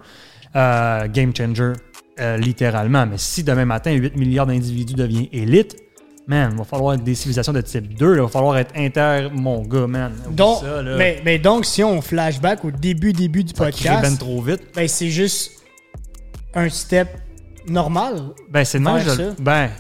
[0.56, 1.72] euh, game changer,
[2.20, 3.06] euh, littéralement.
[3.06, 5.76] Mais si demain matin, 8 milliards d'individus deviennent élite,
[6.26, 8.72] man, il va falloir être des civilisations de type 2, là, il va falloir être
[8.76, 10.12] inter, mon gars, man.
[10.30, 10.96] Donc, ça, là.
[10.96, 14.60] mais, mais donc, si on flashback au début, début du Ça ben podcast, trop vite.
[14.74, 15.52] ben, c'est juste
[16.54, 17.08] un step
[17.68, 18.20] normal.
[18.51, 19.42] Ben, c'est Faire je-.
[19.42, 19.70] Ben,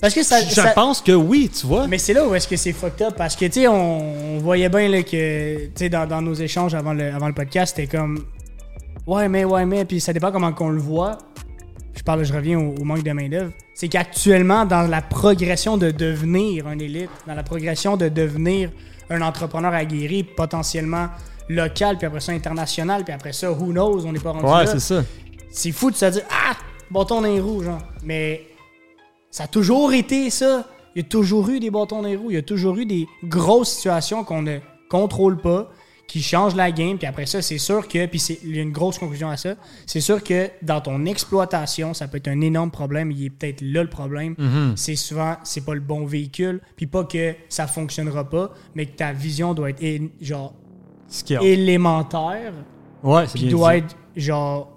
[0.00, 0.40] Parce que ça.
[0.42, 1.86] je ça- pense que oui, tu vois.
[1.86, 4.38] Mais c'est là où est-ce que c'est fucked up parce que tu sais on, on
[4.38, 7.74] voyait bien là, que tu sais dans, dans nos échanges avant le, avant le podcast
[7.76, 8.24] c'était comme
[9.06, 11.18] ouais mais ouais mais puis ça dépend comment qu'on le voit
[11.94, 15.90] je parle, je reviens au, au manque de main-d'œuvre, c'est qu'actuellement, dans la progression de
[15.90, 18.70] devenir un élite, dans la progression de devenir
[19.10, 21.08] un entrepreneur aguerri, potentiellement
[21.50, 24.64] local, puis après ça international, puis après ça, who knows, on n'est pas rendu Ouais,
[24.64, 24.66] là.
[24.66, 25.04] c'est ça.
[25.52, 26.56] C'est fou de se dire Ah,
[26.90, 27.82] bâton dans les roues, genre.
[28.04, 28.46] Mais
[29.30, 30.66] ça a toujours été ça.
[30.94, 32.30] Il y a toujours eu des bâtons dans les roues.
[32.30, 34.58] Il y a toujours eu des grosses situations qu'on ne
[34.90, 35.70] contrôle pas,
[36.06, 36.98] qui changent la game.
[36.98, 39.38] Puis après ça, c'est sûr que, puis c'est- il y a une grosse conclusion à
[39.38, 39.54] ça,
[39.86, 43.10] c'est sûr que dans ton exploitation, ça peut être un énorme problème.
[43.10, 44.34] Il est peut-être là le problème.
[44.36, 44.74] Mhm.
[44.76, 46.60] C'est souvent, c'est pas le bon véhicule.
[46.76, 50.52] Puis pas que ça fonctionnera pas, mais que ta vision doit être genre
[51.08, 51.38] Skill.
[51.42, 52.52] élémentaire
[53.02, 53.78] Ouais, c'est doit dit.
[53.78, 54.71] être genre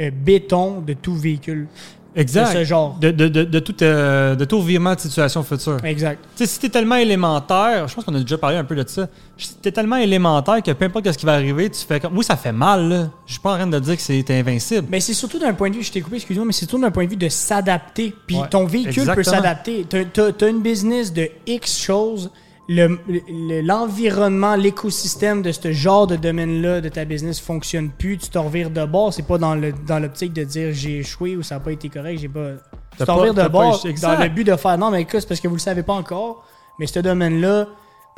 [0.00, 1.66] euh, béton de tout véhicule
[2.14, 2.52] Exact.
[2.52, 2.98] de ce genre.
[3.00, 5.82] De, de, de, de tout, euh, de tout revirement de situation future.
[5.82, 6.18] Exact.
[6.36, 8.86] Tu sais, si t'es tellement élémentaire, je pense qu'on a déjà parlé un peu de
[8.86, 9.08] ça.
[9.38, 12.14] Si t'es tellement élémentaire que peu importe ce qui va arriver, tu fais comme.
[12.16, 13.10] Oui, ça fait mal, là.
[13.26, 14.88] Je suis pas en train de dire que c'est invincible.
[14.90, 16.90] Mais c'est surtout d'un point de vue, je t'ai coupé, excuse-moi, mais c'est surtout d'un
[16.90, 18.14] point de vue de s'adapter.
[18.26, 19.86] Puis Ouais, ton véhicule peut s'adapter.
[19.88, 22.30] T'as- t'as une business de X choses.
[22.74, 28.28] Le- le- L'environnement, l'écosystème de ce genre de domaine-là de ta business fonctionne plus, tu
[28.28, 29.12] te revires de bord.
[29.12, 31.88] C'est pas dans le dans l'optique de dire j'ai échoué ou ça n'a pas été
[31.88, 32.50] correct, j'ai pas.
[32.52, 35.20] Tu T'as te pas- revires de bord dans le but de faire non, mais écoute,
[35.20, 36.44] c'est parce que vous le savez pas encore,
[36.78, 37.66] mais ce domaine-là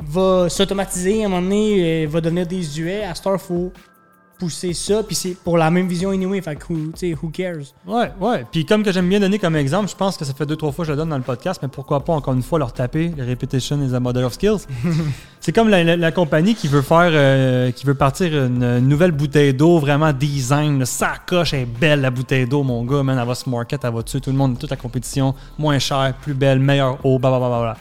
[0.05, 3.03] va s'automatiser à un moment donné, euh, va devenir désuet.
[3.03, 3.71] À Star, faut
[4.37, 7.29] pousser ça, puis c'est pour la même vision anyway, fait que who, tu sais, who
[7.29, 7.73] cares?
[7.87, 8.45] Ouais, ouais.
[8.51, 10.71] Puis comme que j'aime bien donner comme exemple, je pense que ça fait deux, trois
[10.71, 12.73] fois que je le donne dans le podcast, mais pourquoi pas encore une fois leur
[12.73, 14.67] taper les repetition is a model of skills.
[15.39, 19.11] c'est comme la, la- la compagnie qui veut faire, euh, qui veut partir une, nouvelle
[19.11, 20.79] bouteille d'eau vraiment design.
[20.79, 20.85] là.
[20.85, 23.17] Ça coche, elle est belle la bouteille d'eau, mon gars, man.
[23.19, 26.13] Elle va se market, elle va tuer tout le monde, toute la compétition, moins cher,
[26.21, 27.77] plus belle, meilleure eau, blablabla.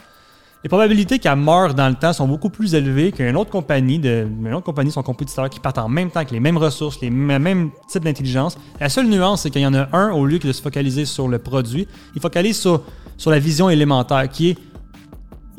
[0.65, 4.27] Les probabilités qu'elle meure dans le temps sont beaucoup plus élevées qu'une autre compagnie, de,
[4.27, 7.11] une autre compagnie, son compétiteur, qui partent en même temps, avec les mêmes ressources, les
[7.11, 8.57] mêmes, types d'intelligence.
[8.81, 11.29] La seule nuance, c'est qu'il y en a un, au lieu de se focaliser sur
[11.29, 12.83] le produit, il focalise sur,
[13.19, 14.59] sur la vision élémentaire, qui est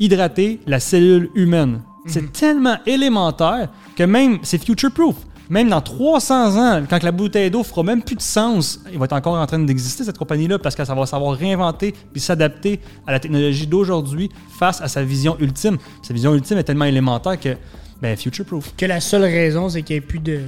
[0.00, 1.82] hydrater la cellule humaine.
[2.06, 5.14] C'est tellement élémentaire que même, c'est future-proof.
[5.48, 9.04] Même dans 300 ans, quand la bouteille d'eau fera même plus de sens, il va
[9.04, 13.12] être encore en train d'exister cette compagnie-là parce qu'elle va savoir réinventer puis s'adapter à
[13.12, 14.28] la technologie d'aujourd'hui
[14.58, 15.78] face à sa vision ultime.
[16.02, 17.56] Sa vision ultime est tellement élémentaire que,
[18.02, 18.74] ben, future-proof.
[18.76, 20.40] Que la seule raison, c'est qu'il n'y ait plus de.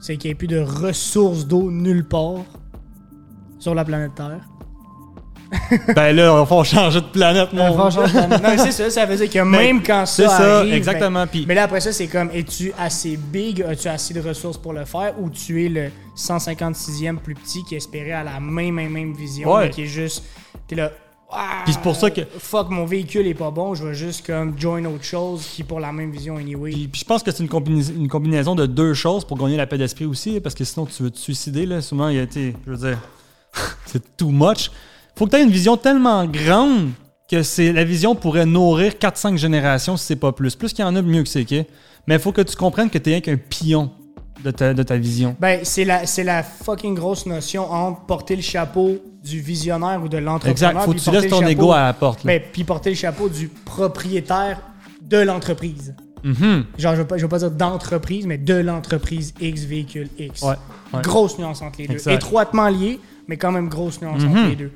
[0.00, 2.44] C'est qu'il n'y ait plus de ressources d'eau nulle part
[3.58, 4.40] sur la planète Terre.
[5.94, 9.38] Ben là, on va changer de planète, mon non, c'est ça, ça veut dire que
[9.38, 10.22] même quand ça.
[10.22, 11.24] C'est ça, arrive, exactement.
[11.32, 14.72] ben- mais là, après ça, c'est comme es-tu assez big, as-tu assez de ressources pour
[14.72, 18.90] le faire, ou tu es le 156e plus petit qui espérait à la même, même,
[18.92, 19.64] même vision, Ouais.
[19.66, 20.24] mais qui est juste.
[20.66, 20.90] T'es là.
[21.30, 24.24] Ah, Puis c'est pour ça que- Fuck, mon véhicule est pas bon, je vais juste
[24.24, 26.70] comme join autre chose qui pour la même vision anyway.
[26.70, 29.56] Puis, puis je pense que c'est une, combina- une combinaison de deux choses pour gagner
[29.56, 31.66] la paix d'esprit aussi, parce que sinon tu veux te suicider.
[31.66, 31.82] Là.
[31.82, 32.98] Souvent, il y a été, je veux dire,
[33.86, 34.70] c'est too much.
[35.16, 36.90] Faut que tu aies une vision tellement grande
[37.30, 40.54] que c'est la vision pourrait nourrir 4-5 générations si c'est pas plus.
[40.54, 41.44] Plus qu'il y en a, mieux que c'est.
[42.06, 43.90] Mais il faut que tu comprennes que tu es qu'un pion
[44.44, 45.34] de ta, de ta vision.
[45.40, 50.08] Ben, c'est la, c'est la fucking grosse notion entre porter le chapeau du visionnaire ou
[50.08, 50.52] de l'entrepreneur.
[50.52, 50.84] Exact.
[50.84, 52.22] Faut que tu laisses ton chapeau- ego à la porte.
[52.22, 52.28] là.
[52.38, 54.60] Ben, puis porter le chapeau du propriétaire
[55.02, 55.94] de l'entreprise.
[56.22, 56.64] Mhm.
[56.78, 60.42] Genre, je veux pas, je veux pas dire d'entreprise, mais de l'entreprise X véhicule X.
[60.42, 60.54] Ouais,
[60.92, 61.02] ouais.
[61.02, 61.94] Grosse nuance entre les deux.
[61.94, 62.14] Exact.
[62.14, 64.72] Étroitement lié, mais quand même grosse nuance entre les deux.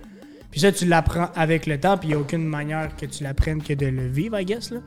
[0.50, 3.22] Puis ça, tu l'apprends avec le temps, puis il n'y a aucune manière que tu
[3.22, 4.70] l'apprennes que de le vivre, I guess.
[4.70, 4.80] Là.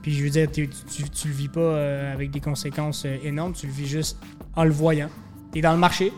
[0.00, 3.16] Puis je veux dire, tu, tu, tu le vis pas euh, avec des conséquences euh,
[3.22, 4.16] énormes, tu le vis juste
[4.56, 5.08] en le voyant.
[5.52, 6.12] T'es dans le marché,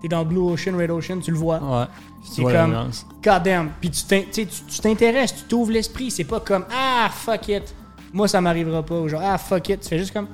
[0.00, 1.58] t'es dans Blue Ocean, Red Ocean, tu le vois.
[1.60, 1.86] Ouais.
[2.24, 2.90] Tu C'est comme-.
[3.22, 3.70] God damn.
[3.80, 6.10] Puis tu tu tu- tu t'intéresses, tu t'ouvres l'esprit.
[6.10, 7.74] C'est pas comme Ah, fuck it.
[8.12, 8.98] Moi, ça m'arrivera pas.
[9.00, 9.80] Ou genre Ah, fuck it.
[9.80, 10.28] Tu fais juste comme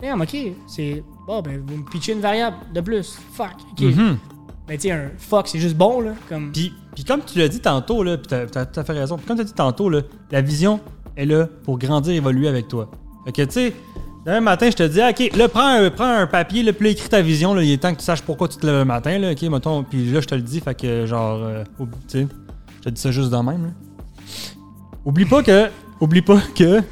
[0.00, 0.36] Damn, ok.
[0.68, 1.02] C'est.
[1.26, 3.18] Bon, ben, vous me pitchez une variable de plus.
[3.32, 3.50] Fuck.
[3.72, 3.80] Ok.
[3.80, 4.18] Mhm.
[4.68, 6.12] Mais tu sais, un fuck, c'est juste bon, là.
[6.28, 6.52] Comme.
[6.52, 9.16] Puis, puis comme tu l'as dit tantôt, là, puis t'as, t'as tout à fait raison,
[9.16, 10.00] puis comme tu as dit tantôt, là,
[10.32, 10.80] la vision
[11.16, 12.90] est là pour grandir, évoluer avec toi.
[13.24, 13.72] Fait que, tu sais,
[14.26, 16.90] demain matin, je te dis, OK, là, prends un, prends un papier, là, puis là,
[16.90, 18.84] écris ta vision, là, il est temps que tu saches pourquoi tu te lèves le
[18.84, 21.86] matin, là, OK, mettons, puis là, je te le dis, fait que, genre, euh, tu
[22.08, 22.26] sais,
[22.78, 23.70] je te dis ça juste de même, là.
[25.04, 25.68] Oublie pas que,
[26.00, 26.82] oublie pas que,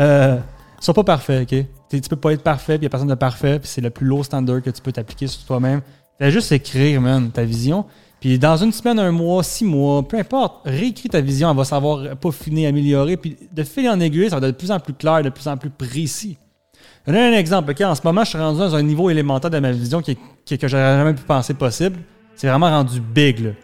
[0.00, 0.38] euh,
[0.80, 1.66] sois pas parfait, OK?
[1.88, 3.90] T'es- tu peux pas être parfait, puis y a personne de parfait, puis c'est le
[3.90, 5.82] plus low standard que tu peux t'appliquer sur toi-même.
[6.18, 7.84] Fais juste écrire, man, ta vision.
[8.26, 11.62] Puis dans une semaine, un mois, six mois, peu importe, réécris ta vision, elle va
[11.64, 13.16] savoir peaufiner, améliorer.
[13.16, 15.46] Puis de fil en aiguille, ça va être de plus en plus clair, de plus
[15.46, 16.36] en plus précis.
[17.06, 17.70] Je vais donner un exemple.
[17.70, 17.80] ok?
[17.82, 20.18] En ce moment, je suis rendu dans un niveau élémentaire de ma vision qui, est-
[20.44, 22.00] qui- que j'aurais jamais pu penser possible.
[22.34, 23.54] C'est vraiment rendu big.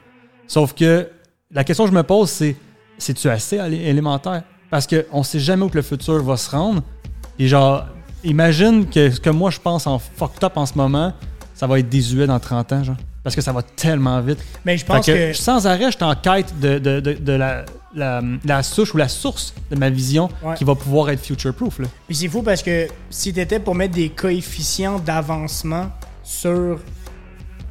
[0.47, 1.09] Sauf que
[1.51, 2.55] la question que je me pose, c'est
[2.99, 4.45] c'est-tu assez élé- élémentaire?
[4.71, 6.85] Parce qu'on ne sait jamais où que le futur va se rendre.
[7.37, 7.85] Et genre,
[8.23, 11.13] imagine que ce que moi je pense en fucked up en ce moment,
[11.53, 12.97] ça va être désuet dans 30 ans, genre.
[13.25, 14.39] Parce que ça va tellement vite.
[14.65, 15.33] Mais je pense que, que.
[15.33, 18.97] sans arrêt, je suis en quête de, de, de, de la, la, la souche ou
[18.97, 20.55] la source de ma vision Ouais.
[20.57, 21.81] qui va pouvoir être future-proof.
[22.09, 25.91] Puis c'est fou parce que si t'étais pour mettre des coefficients d'avancement
[26.25, 26.81] sur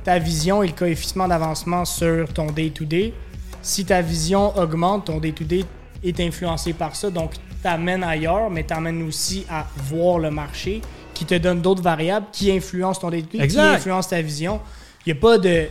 [0.03, 3.13] ta vision et le coefficient d'avancement sur ton day-to-day,
[3.61, 5.65] si ta vision augmente, ton day-to-day
[6.03, 7.09] est influencé par ça.
[7.09, 10.81] Donc, t'amènes ailleurs, mais t'amènes aussi à voir le marché
[11.13, 14.59] qui te donne d'autres variables qui influencent ton day-to-day, qui influencent ta vision.
[15.05, 15.67] Il n'y a pas de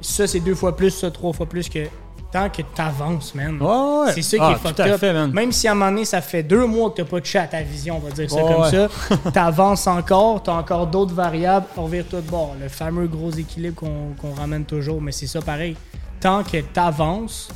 [0.00, 1.86] ça, c'est deux fois plus, ça, trois fois plus que
[2.32, 3.60] tant que t'avances, man.
[3.60, 4.12] Ouais, ouais.
[4.14, 4.98] C'est ça qui Ah, est fucked up.
[4.98, 5.30] fait, man.
[5.32, 7.46] Même si à un moment donné, ça fait deux mois que t'as pas touché à
[7.46, 8.70] ta vision, on va dire ça comme ouais.
[8.70, 9.30] ça.
[9.32, 12.56] T'avances encore, t'as encore d'autres variables, on vire tout de bord.
[12.60, 15.76] Le fameux gros équilibre qu'on qu'on ramène toujours, mais c'est ça pareil.
[16.20, 17.48] Tant que t'avances,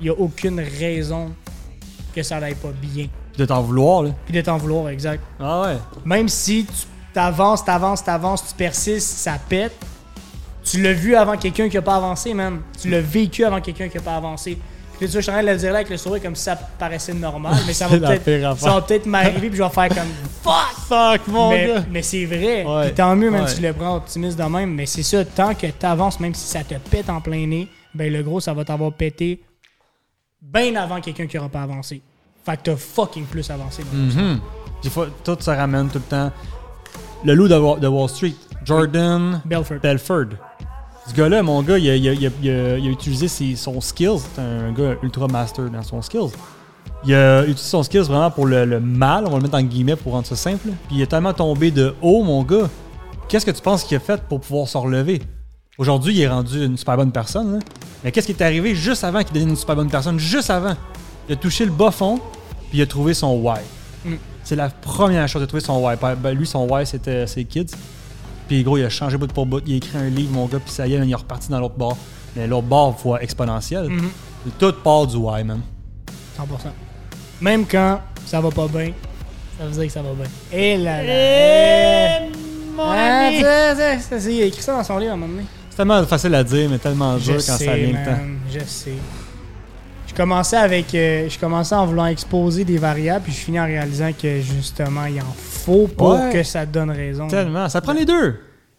[0.00, 1.30] il n'y a aucune raison
[2.14, 3.06] que ça n'aille pas bien.
[3.38, 4.10] De t'en vouloir, là.
[4.26, 5.24] Puis de t'en vouloir, exact.
[5.40, 5.78] Ah ouais.
[6.04, 9.72] Même si tu t'avances, t'avances, t'avances, tu persistes, ça pète.
[10.70, 12.60] Tu l'as vu avant quelqu'un qui a pas avancé, man.
[12.80, 14.56] Tu l'as vécu avant quelqu'un qui a pas avancé.
[14.98, 16.36] Puis tu vois, je suis en train de le dire là avec le sourire comme
[16.36, 19.68] si ça paraissait normal, mais ça va peut-être ça va peut-être m'arriver puis je vais
[19.70, 20.08] faire comme
[20.42, 20.76] fuck.
[20.88, 21.84] Fuck, mon Mais, gars.
[21.90, 22.64] mais c'est vrai.
[22.64, 22.86] Ouais.
[22.86, 23.48] Puis tant mieux, même Ouais.
[23.48, 24.74] si tu le prends optimiste de même.
[24.74, 28.12] Mais c'est ça, tant que t'avances, même si ça te pète en plein nez, ben
[28.12, 29.40] le gros, ça va t'avoir pété
[30.42, 32.02] bien avant quelqu'un qui aura pas avancé.
[32.44, 33.82] Fait que t'as fucking plus avancé.
[33.90, 34.38] Mhm.
[34.82, 36.30] Des fois, tout se ramène tout le temps.
[37.24, 39.78] Le loup de, Wa- de Wall Street, Jordan Belfort.
[39.82, 40.26] Belford.
[41.08, 43.26] Ce gars-là, mon gars, il a, il a- il a- il a- il a utilisé
[43.28, 44.18] ses- son skills.
[44.34, 46.30] C'est un gars ultra master dans son skills.
[47.04, 49.62] Il a utilisé son skills vraiment pour le, le mal, on va le mettre en
[49.62, 50.68] guillemets pour rendre ça simple.
[50.88, 52.68] Puis il est tellement tombé de haut, mon gars.
[53.28, 55.22] Qu'est-ce que tu penses qu'il a fait pour pouvoir se relever?
[55.78, 57.54] Aujourd'hui, il est rendu une super bonne personne.
[57.54, 57.58] là.
[58.04, 60.18] Mais qu'est-ce qui est arrivé juste avant qu'il devienne une super bonne personne?
[60.18, 60.74] Juste avant.
[61.28, 62.18] Il a touché le bas fond,
[62.68, 63.60] puis il a trouvé son why.
[64.04, 64.14] Mm.
[64.44, 65.94] C'est la première chose de trouver son why.
[66.22, 67.66] Ben, lui, son why, c'était ses kids.
[68.50, 69.62] Puis gros, il a changé bout pour bout.
[69.64, 71.48] Il a écrit un livre, mon gars, puis ça y est, man, il est reparti
[71.50, 71.96] dans l'autre bord.
[72.34, 73.88] Mais l'autre bord, fois exponentielle.
[73.88, 74.10] Mhm.
[74.58, 75.60] Tout part du why, man.
[76.36, 76.72] 100%.
[77.40, 78.90] Même quand ça va pas bien,
[79.56, 80.26] ça veut dire que ça va bien.
[80.58, 80.98] Et là.
[82.76, 85.46] Ah, ça, c'est- il a écrit ça dans son livre à un moment donné.
[85.70, 88.18] C'est tellement facile à dire, mais tellement dur quand ça vient le temps.
[88.52, 88.94] je sais.
[90.20, 93.64] Je commençais avec, euh, je commençais en voulant exposer des variables, puis je finis en
[93.64, 96.30] réalisant que justement, il en faut pour Ouais.
[96.30, 97.26] que ça te donne raison.
[97.26, 97.70] Tellement.
[97.70, 98.32] Ça prend les deux.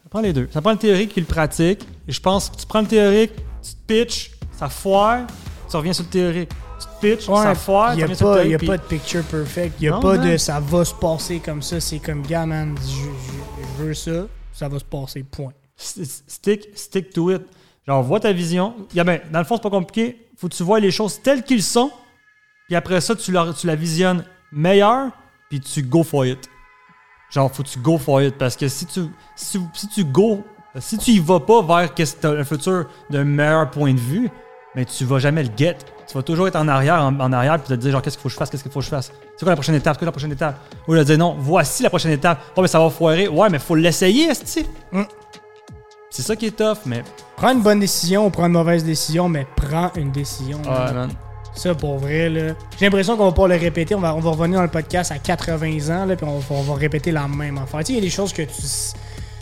[0.04, 0.48] Ça prend les deux.
[0.54, 1.82] Ça prend le théorique puis le pratique.
[2.08, 5.22] Et je pense que tu prends le théorique, tu te pitches, ça foire,
[5.68, 6.50] tu reviens sur le théorique.
[6.80, 8.52] Tu te pitches, Ouais, ça foire, Il tu n'y a, reviens sur le pas, théorique.
[8.52, 9.74] y a puis- pas de picture perfect.
[9.80, 10.32] Il n'y a Non, pas man.
[10.32, 11.80] de ça va se passer comme ça.
[11.80, 15.54] C'est comme, gars, man, je, je- je veux ça, ça va se passer, point.
[15.76, 17.42] Stick, stick to it.
[17.88, 18.76] Genre, vois ta vision.
[18.94, 20.28] Il y a, ben, dans le fond, c'est pas compliqué.
[20.42, 21.92] Faut que tu vois les choses telles qu'ils sont.
[22.66, 25.12] Puis après ça, tu la, visionnes meilleure.
[25.52, 26.50] Puis tu go for it.
[27.30, 28.36] Genre, faut que tu go for it.
[28.40, 29.02] Parce que si tu,
[29.36, 29.60] si,
[29.94, 30.44] tu- go,
[30.80, 31.92] si tu y vas pas vers
[32.24, 34.32] un futur d'un meilleur point de vue,
[34.74, 35.78] mais tu vas jamais le get.
[36.08, 38.24] Tu vas toujours être en arrière, en, en arrière, puis te dire genre qu'est-ce qu'il
[38.24, 39.12] faut que je fasse, qu'est-ce qu'il faut que je fasse?
[39.38, 40.60] C'est quoi la prochaine étape, c'est quoi la prochaine étape?
[40.88, 42.42] Ou de dire non, voici la prochaine étape.
[42.56, 43.28] Oh mais ça va foirer.
[43.28, 44.66] Ouais, mais faut l'essayer, esti.
[44.92, 45.04] Mm.
[46.12, 47.04] C'est ça qui est tough, mais
[47.38, 50.58] Prends une bonne décision ou prends une mauvaise décision, mais prends une décision.
[50.62, 51.10] ouais, man.
[51.56, 52.54] Ça, pour vrai, là.
[52.78, 53.96] J'ai l'impression qu'on va pas le répéter.
[53.96, 56.56] On va, on va revenir dans le podcast à 80 ans, là, puis on, va-
[56.56, 57.80] on va répéter la même affaire.
[57.80, 58.52] Tu sais, il y a des choses que tu.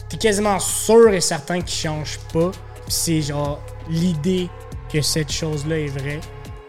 [0.07, 2.49] T'es quasiment sûr et certain qu'ils changent pas.
[2.51, 4.49] Puis c'est genre l'idée
[4.91, 6.19] que cette chose-là est vraie,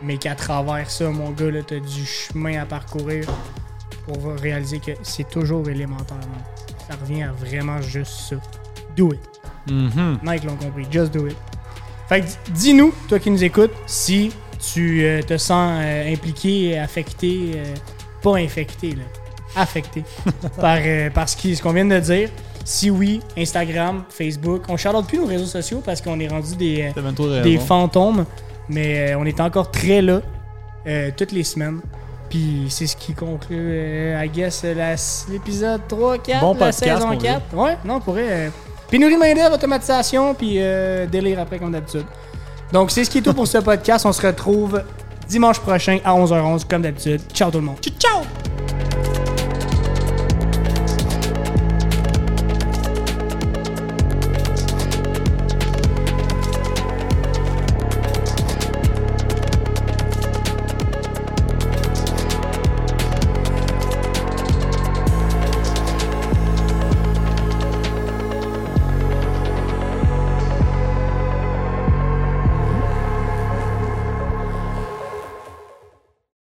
[0.03, 3.27] mais qu'à travers ça, mon gars, là, t'as du chemin à parcourir
[4.07, 6.17] pour réaliser que c'est toujours élémentaire.
[6.19, 6.43] man.
[6.89, 8.37] Ça revient à vraiment juste ça.
[8.97, 9.21] Do it.
[9.69, 10.19] Mhm.
[10.23, 10.87] Nike l'ont compris.
[10.91, 11.37] Just do it.
[12.09, 14.33] Fait que dis-nous, toi qui nous écoutes, si
[14.73, 17.75] tu euh, te sens euh, impliqué, affecté, euh,
[18.23, 19.05] pas infecté, là,
[19.55, 20.03] affecté
[20.61, 20.79] par,
[21.15, 22.29] par ce qu'on vient de dire.
[22.65, 24.65] Si oui, Instagram, Facebook.
[24.69, 26.93] On ne plus nos réseaux sociaux parce qu'on est rendu des,
[27.43, 28.27] des fantômes,
[28.69, 30.21] mais on est encore très là
[31.17, 31.81] toutes les semaines.
[32.29, 34.65] Puis c'est ce qui conclut, I guess,
[35.31, 37.55] l'épisode 3, 4, Bon la podcast, saison mon 4.
[37.55, 38.51] Ouais, non, pour vrai.
[38.91, 42.05] Pénurie de main-d'œuvre, automatisation, puis euh, délire après, comme d'habitude.
[42.73, 44.07] Donc c'est ce qui est tout pour ce podcast.
[44.07, 44.83] On se retrouve
[45.29, 47.21] dimanche prochain à 11h11, comme d'habitude.
[47.33, 47.79] Ciao tout le monde.
[47.99, 48.60] Ciao!